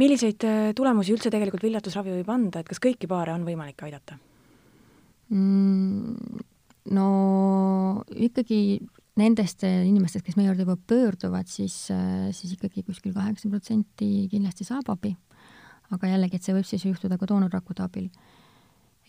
milliseid 0.00 0.46
äh, 0.48 0.70
tulemusi 0.76 1.14
üldse 1.14 1.32
tegelikult 1.32 1.64
viljatusravi 1.66 2.18
võib 2.20 2.32
anda, 2.32 2.62
et 2.62 2.70
kas 2.70 2.82
kõiki 2.82 3.10
paare 3.10 3.34
on 3.36 3.46
võimalik 3.48 3.84
aidata 3.86 4.18
mm,? 5.30 6.40
no 6.96 7.06
ikkagi 8.16 8.80
nendest 9.20 9.66
inimestest, 9.66 10.24
kes 10.24 10.36
meie 10.38 10.48
juurde 10.48 10.64
juba 10.64 10.78
pöörduvad, 10.88 11.48
siis, 11.50 11.74
siis 12.36 12.54
ikkagi 12.54 12.84
kuskil 12.86 13.12
kaheksakümmend 13.12 13.58
protsenti 13.58 14.08
kindlasti 14.32 14.64
saab 14.64 14.88
abi. 14.94 15.12
aga 15.92 16.12
jällegi, 16.12 16.38
et 16.38 16.46
see 16.46 16.54
võib 16.56 16.68
siis 16.68 16.86
juhtuda 16.86 17.18
ka 17.20 17.28
doonorrakkude 17.28 17.84
abil. 17.84 18.06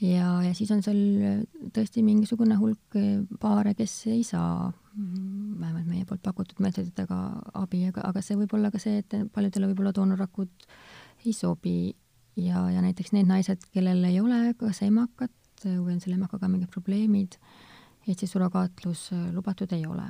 Ja, 0.02 0.28
ja 0.46 0.54
siis 0.58 0.72
on 0.74 0.84
seal 0.86 1.02
tõesti 1.76 2.04
mingisugune 2.06 2.58
hulk 2.60 2.98
paare, 3.42 3.76
kes 3.78 3.96
ei 4.12 4.24
saa 4.28 4.72
vähemalt 4.92 5.88
meie 5.88 6.06
poolt 6.06 6.24
pakutud 6.26 6.60
meetoditega 6.64 7.18
abi, 7.62 7.86
aga, 7.88 8.04
aga 8.10 8.24
see 8.26 8.38
võib 8.40 8.56
olla 8.58 8.72
ka 8.74 8.82
see, 8.82 9.00
et 9.04 9.16
paljudele 9.34 9.72
võib-olla 9.72 9.94
doonorrakud 9.96 10.66
ei 11.26 11.34
sobi 11.38 11.94
ja, 12.36 12.66
ja 12.72 12.82
näiteks 12.84 13.14
need 13.16 13.30
naised, 13.30 13.64
kellel 13.76 14.04
ei 14.10 14.20
ole 14.22 14.52
kas 14.60 14.82
emakat 14.86 15.32
või 15.66 15.96
on 15.96 16.02
selle 16.02 16.18
emakaga 16.18 16.50
mingid 16.50 16.72
probleemid, 16.74 17.38
Eestis 18.10 18.32
surrogaatlus 18.34 19.12
äh, 19.14 19.28
lubatud 19.30 19.70
ei 19.78 19.84
ole. 19.86 20.08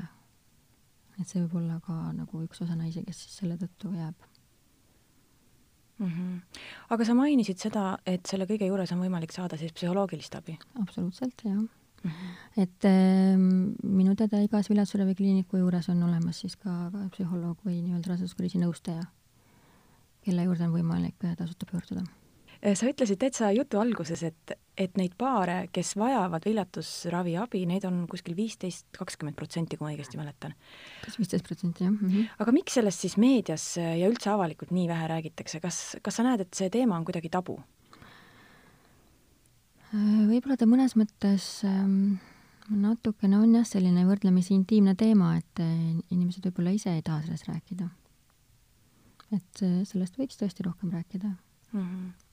et 1.20 1.28
see 1.28 1.42
võib 1.44 1.58
olla 1.60 1.76
ka 1.84 1.94
nagu 2.16 2.40
üks 2.46 2.64
osa 2.64 2.78
naisi, 2.80 3.04
kes 3.04 3.18
siis 3.26 3.42
selle 3.42 3.58
tõttu 3.60 3.92
jääb 3.94 4.31
mm. 6.02 6.12
-hmm. 6.12 6.62
aga 6.90 7.06
sa 7.06 7.14
mainisid 7.18 7.62
seda, 7.62 7.86
et 8.06 8.26
selle 8.26 8.48
kõige 8.50 8.68
juures 8.70 8.92
on 8.92 9.04
võimalik 9.04 9.32
saada 9.32 9.58
siis 9.58 9.74
psühholoogilist 9.74 10.36
abi? 10.36 10.58
absoluutselt, 10.82 11.46
jah 11.46 11.58
mm. 11.58 12.10
-hmm. 12.10 12.62
et 12.64 12.86
äh, 12.86 13.38
minu 13.84 14.16
teada 14.16 14.42
igas 14.42 14.70
viljatusravikliiniku 14.70 15.58
juures 15.58 15.90
on 15.90 16.04
olemas 16.04 16.40
siis 16.40 16.56
ka, 16.56 16.90
ka 16.92 17.08
psühholoog 17.16 17.58
või 17.66 17.82
nii-öelda 17.82 18.16
raseduskriisi 18.16 18.58
nõustaja, 18.58 19.06
kelle 20.26 20.44
juurde 20.44 20.68
on 20.68 20.74
võimalik 20.80 21.24
äh, 21.26 21.38
tasuta 21.38 21.66
pöörduda 21.72 22.21
sa 22.62 22.90
ütlesid 22.90 23.18
täitsa 23.22 23.50
jutu 23.56 23.80
alguses, 23.82 24.22
et, 24.28 24.54
et 24.78 24.98
neid 25.00 25.16
paare, 25.20 25.66
kes 25.74 25.96
vajavad 25.98 26.46
viljatusravi 26.46 27.34
abi, 27.42 27.64
neid 27.70 27.88
on 27.90 28.04
kuskil 28.10 28.36
viisteist, 28.38 28.86
kakskümmend 28.98 29.38
protsenti, 29.40 29.78
kui 29.78 29.88
ma 29.88 29.94
õigesti 29.96 30.20
mäletan. 30.20 30.54
kas 31.02 31.18
viisteist 31.18 31.48
protsenti, 31.48 31.88
jah 31.88 31.92
mm? 31.94 32.08
-hmm. 32.08 32.36
aga 32.46 32.54
miks 32.54 32.78
sellest 32.78 33.02
siis 33.02 33.18
meedias 33.18 33.66
ja 33.78 34.10
üldse 34.10 34.30
avalikult 34.30 34.72
nii 34.72 34.88
vähe 34.88 35.08
räägitakse, 35.10 35.60
kas, 35.60 35.98
kas 36.02 36.16
sa 36.16 36.28
näed, 36.28 36.46
et 36.46 36.54
see 36.54 36.70
teema 36.70 36.98
on 36.98 37.06
kuidagi 37.06 37.34
tabu? 37.34 37.58
Äh, 39.94 40.22
võib-olla 40.30 40.58
ta 40.58 40.70
mõnes 40.70 40.96
mõttes 40.96 41.66
ähm, 41.66 42.22
natukene 42.70 43.42
on 43.42 43.56
jah, 43.56 43.66
selline 43.66 44.06
võrdlemisi 44.06 44.54
intiimne 44.54 44.96
teema, 44.96 45.36
et 45.38 45.60
äh, 45.60 45.98
inimesed 46.14 46.46
võib-olla 46.46 46.78
ise 46.78 46.94
ei 46.94 47.02
taha 47.02 47.26
sellest 47.26 47.50
rääkida. 47.50 47.90
et 49.32 49.64
sellest 49.88 50.18
võiks 50.20 50.36
tõesti 50.38 50.64
rohkem 50.64 50.92
rääkida 50.92 51.28
mm. 51.28 51.80
-hmm 51.80 52.31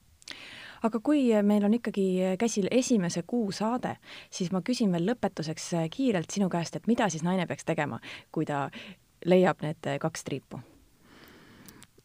aga 0.86 1.00
kui 1.02 1.26
meil 1.42 1.64
on 1.66 1.74
ikkagi 1.74 2.36
käsil 2.38 2.68
esimese 2.70 3.24
kuu 3.26 3.52
saade, 3.52 3.96
siis 4.30 4.52
ma 4.54 4.62
küsin 4.62 4.92
veel 4.94 5.08
lõpetuseks 5.10 5.72
kiirelt 5.90 6.30
sinu 6.30 6.48
käest, 6.52 6.76
et 6.76 6.86
mida 6.86 7.10
siis 7.10 7.26
naine 7.26 7.46
peaks 7.50 7.66
tegema, 7.66 7.98
kui 8.32 8.46
ta 8.46 8.68
leiab 9.26 9.62
need 9.66 9.96
kaks 10.00 10.24
triipu 10.24 10.60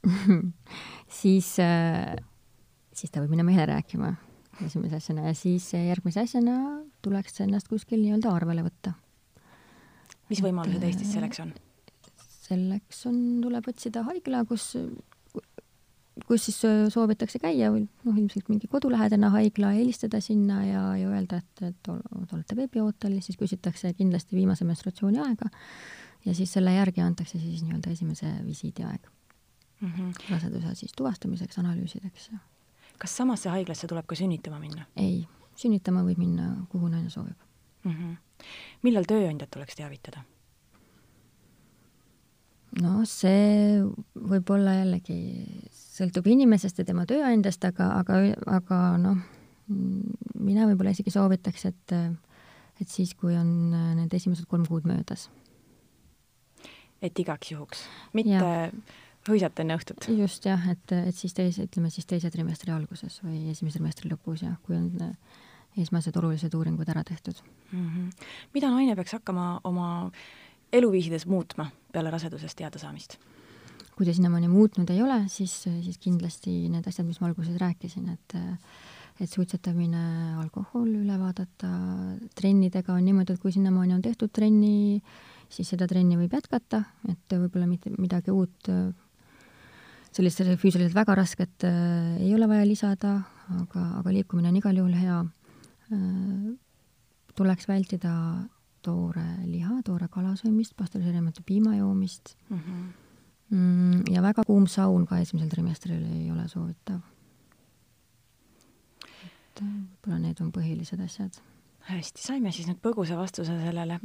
siis, 1.21 1.55
äh, 1.63 2.15
siis 2.93 3.12
ta 3.12 3.23
võib 3.23 3.36
minna 3.36 3.45
mehele 3.47 3.69
rääkima 3.71 4.13
esimese 4.65 4.99
asjana 4.99 5.29
ja 5.29 5.36
siis 5.38 5.69
järgmise 5.73 6.23
asjana 6.23 6.57
tuleks 7.05 7.41
ennast 7.45 7.69
kuskil 7.71 8.01
nii-öelda 8.03 8.33
arvele 8.33 8.65
võtta. 8.65 8.93
mis 10.29 10.43
võimalused 10.43 10.83
Eestis 10.83 11.13
selleks 11.15 11.41
on? 11.43 11.53
selleks 12.43 13.05
on, 13.07 13.17
tuleb 13.41 13.67
otsida 13.71 14.03
haigla, 14.09 14.43
kus 14.45 14.73
kus 16.28 16.45
siis 16.45 16.60
äh, 16.69 16.86
soovitakse 16.93 17.41
käia 17.41 17.71
või 17.73 17.88
noh, 18.06 18.17
ilmselt 18.17 18.49
mingi 18.52 18.69
kodulähedane 18.71 19.32
haigla, 19.34 19.73
helistada 19.78 20.21
sinna 20.21 20.62
ja, 20.65 20.84
ja 20.99 21.10
öelda, 21.10 21.41
et, 21.41 21.65
et 21.69 21.91
olete 21.91 22.58
veebiootel 22.60 23.17
ja 23.17 23.26
siis 23.26 23.39
küsitakse 23.39 23.93
kindlasti 23.97 24.38
viimase 24.38 24.67
menstratsiooni 24.69 25.21
aega 25.23 25.49
ja 26.26 26.36
siis 26.38 26.54
selle 26.54 26.73
järgi 26.76 27.02
antakse 27.02 27.39
siis 27.39 27.63
nii-öelda 27.65 27.93
esimese 27.93 28.30
visiidi 28.45 28.86
aeg 28.88 29.10
mm 29.82 29.91
-hmm. 29.91 30.12
raseduse 30.30 30.76
siis 30.76 30.93
tuvastamiseks, 30.97 31.58
analüüsideks 31.60 32.30
kas 32.97 33.17
samasse 33.17 33.49
haiglasse 33.49 33.88
tuleb 33.88 34.06
ka 34.08 34.15
sünnitama 34.15 34.60
minna? 34.60 34.86
ei, 34.95 35.26
sünnitama 35.56 36.04
võib 36.04 36.21
minna, 36.21 36.52
kuhu 36.69 36.88
naine 36.88 37.10
soovib 37.10 37.38
mm. 37.84 37.91
-hmm. 37.91 38.45
millal 38.84 39.10
tööandjat 39.10 39.52
tuleks 39.52 39.76
teavitada? 39.76 40.23
no 42.82 43.04
see 43.10 43.82
võib 44.15 44.49
olla 44.56 44.78
jällegi, 44.80 45.17
sõltub 45.93 46.27
inimesest 46.32 46.82
ja 46.82 46.88
tema 46.88 47.06
tööandjast, 47.10 47.65
aga, 47.69 47.89
aga, 48.01 48.19
aga 48.58 48.79
noh, 49.01 49.21
mina 49.69 50.67
võib-olla 50.69 50.93
isegi 50.95 51.13
soovitaks, 51.13 51.67
et, 51.69 51.95
et 52.82 52.89
siis, 52.89 53.13
kui 53.17 53.38
on 53.38 53.71
need 53.99 54.13
esimesed 54.13 54.49
kolm 54.49 54.65
kuud 54.69 54.89
möödas. 54.89 55.29
et 57.03 57.19
igaks 57.19 57.51
juhuks, 57.51 57.86
mitte 58.15 58.43
hõisata 59.27 59.63
enne 59.63 59.77
õhtut? 59.79 60.08
just 60.17 60.45
jah, 60.47 60.69
et, 60.71 60.95
et 61.10 61.15
siis 61.15 61.34
teise, 61.36 61.67
ütleme 61.67 61.91
siis 61.93 62.08
teise 62.10 62.32
trimestri 62.32 62.73
alguses 62.75 63.19
või 63.23 63.49
esimese 63.51 63.79
trimestri 63.79 64.12
lõpus 64.12 64.43
ja 64.45 64.56
kui 64.65 64.77
on 64.77 64.89
esmased 65.79 66.15
olulised 66.19 66.53
uuringud 66.53 66.89
ära 66.89 67.03
tehtud 67.03 67.39
mm. 67.71 67.89
-hmm. 67.89 68.25
mida 68.53 68.69
naine 68.69 68.95
peaks 68.95 69.15
hakkama 69.17 69.62
oma 69.63 70.12
eluviisides 70.73 71.25
muutma 71.25 71.69
peale 71.91 72.12
rasedusest 72.12 72.58
teadasaamist? 72.58 73.17
Kui 73.97 74.08
ta 74.08 74.15
sinnamaani 74.15 74.49
muutnud 74.51 74.89
ei 74.89 75.01
ole, 75.06 75.23
siis, 75.29 75.53
siis 75.67 75.99
kindlasti 76.01 76.67
need 76.73 76.88
asjad, 76.89 77.08
mis 77.08 77.21
ma 77.21 77.29
alguses 77.29 77.58
rääkisin, 77.62 78.10
et 78.13 78.38
et 79.21 79.29
suitsetamine, 79.29 79.99
alkohol 80.41 80.88
üle 80.89 81.15
vaadata, 81.21 81.67
trennidega 82.34 82.95
on 82.95 83.03
niimoodi, 83.06 83.36
et 83.36 83.41
kui 83.43 83.53
sinnamaani 83.53 83.93
on 83.93 84.01
tehtud 84.01 84.32
trenni, 84.34 84.97
siis 85.53 85.69
seda 85.69 85.86
trenni 85.88 86.17
võib 86.17 86.34
jätkata, 86.34 86.79
et 87.12 87.36
võib-olla 87.36 87.67
mitte 87.69 87.93
midagi 87.93 88.34
uut 88.34 88.71
sellist 90.13 90.41
füüsiliselt 90.62 90.97
väga 90.97 91.15
rasket 91.21 91.67
ei 91.67 92.34
ole 92.34 92.49
vaja 92.49 92.65
lisada, 92.65 93.13
aga, 93.60 93.86
aga 94.01 94.15
liikumine 94.17 94.49
on 94.49 94.58
igal 94.58 94.82
juhul 94.82 94.97
hea 94.97 95.21
tuleks 97.38 97.69
vältida 97.69 98.15
toore 98.84 99.25
liha, 99.45 99.79
toore 99.86 100.10
kala 100.12 100.34
söömist, 100.39 100.75
pasteuriseerimata 100.77 101.45
piima 101.45 101.75
joomist 101.77 102.36
mm. 102.49 102.58
-hmm. 102.58 103.03
Ja 104.12 104.22
väga 104.22 104.44
kuum 104.48 104.68
saun 104.68 105.06
ka 105.06 105.20
esimesel 105.22 105.50
trimestril 105.52 106.04
ei 106.04 106.32
ole 106.32 106.48
soovitav. 106.48 107.02
et 109.04 109.62
äh, 109.62 109.68
võib-olla 109.68 110.20
need 110.20 110.39
on 110.42 110.52
põhilised 110.52 111.02
asjad 111.04 111.38
hästi, 111.89 112.22
saime 112.24 112.52
siis 112.52 112.68
nüüd 112.70 112.80
põgusa 112.82 113.18
vastuse 113.20 113.58
sellele. 113.60 114.00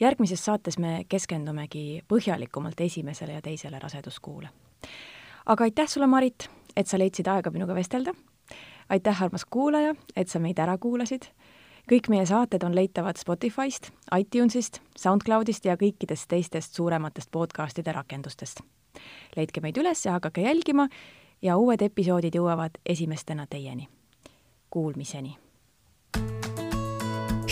järgmises 0.00 0.44
saates 0.44 0.78
me 0.78 1.04
keskendumegi 1.08 2.04
põhjalikumalt 2.08 2.80
esimesele 2.80 3.32
ja 3.32 3.42
teisele 3.42 3.78
raseduskuule. 3.78 4.48
aga 5.46 5.64
aitäh 5.64 5.88
sulle, 5.88 6.06
Marit, 6.06 6.48
et 6.76 6.86
sa 6.86 6.98
leidsid 6.98 7.26
aega 7.26 7.50
minuga 7.50 7.74
vestelda. 7.74 8.14
aitäh, 8.88 9.22
armas 9.22 9.44
kuulaja, 9.44 9.94
et 10.16 10.28
sa 10.28 10.38
meid 10.38 10.58
ära 10.58 10.78
kuulasid 10.78 11.30
kõik 11.90 12.08
meie 12.08 12.26
saated 12.26 12.64
on 12.64 12.74
leitavad 12.74 13.18
Spotify'st, 13.20 13.90
iTunes'ist, 14.16 14.80
SoundCloud'ist 14.96 15.64
ja 15.68 15.76
kõikidest 15.76 16.28
teistest 16.28 16.74
suurematest 16.74 17.30
podcast'ide 17.30 17.92
rakendustest. 17.92 18.62
Leidke 19.36 19.60
meid 19.60 19.78
üles 19.80 20.04
ja 20.06 20.18
hakake 20.18 20.46
jälgima 20.46 20.88
ja 21.42 21.56
uued 21.56 21.82
episoodid 21.82 22.34
jõuavad 22.34 22.78
esimestena 22.86 23.46
teieni. 23.46 23.88
Kuulmiseni! 24.70 25.38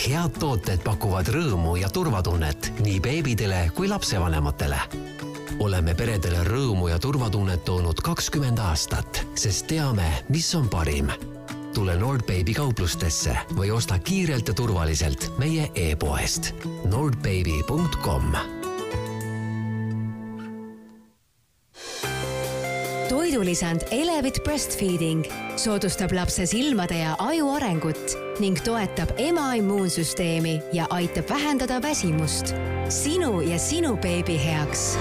head 0.03 0.35
tooted 0.39 0.81
pakuvad 0.83 1.29
rõõmu 1.31 1.77
ja 1.79 1.89
turvatunnet 1.93 2.71
nii 2.83 2.99
beebidele 2.99 3.69
kui 3.75 3.87
lapsevanematele. 3.87 4.79
oleme 5.59 5.93
peredele 5.95 6.43
rõõmu 6.43 6.89
ja 6.89 6.99
turvatunnet 6.99 7.63
toonud 7.65 8.01
kakskümmend 8.01 8.59
aastat, 8.59 9.23
sest 9.35 9.67
teame, 9.67 10.09
mis 10.29 10.55
on 10.55 10.67
parim 10.69 11.11
tule 11.73 11.95
Nordbaby 11.97 12.53
kauplustesse 12.53 13.37
või 13.57 13.71
osta 13.71 13.99
kiirelt 13.99 14.47
ja 14.47 14.53
turvaliselt 14.53 15.31
meie 15.37 15.71
e-poest 15.75 16.53
nordbaby.com. 16.85 18.35
toidulisand 23.33 23.81
Elevit 23.91 24.43
Breastfeeding 24.43 25.23
soodustab 25.57 26.11
lapse 26.13 26.45
silmade 26.45 26.99
ja 26.99 27.15
aju 27.17 27.49
arengut 27.55 28.13
ning 28.39 28.53
toetab 28.61 29.09
ema 29.17 29.47
immuunsüsteemi 29.57 30.59
ja 30.73 30.85
aitab 30.89 31.29
vähendada 31.29 31.81
väsimust. 31.81 32.53
sinu 32.89 33.41
ja 33.41 33.57
sinu 33.59 33.97
beebi 33.97 34.37
heaks 34.37 34.93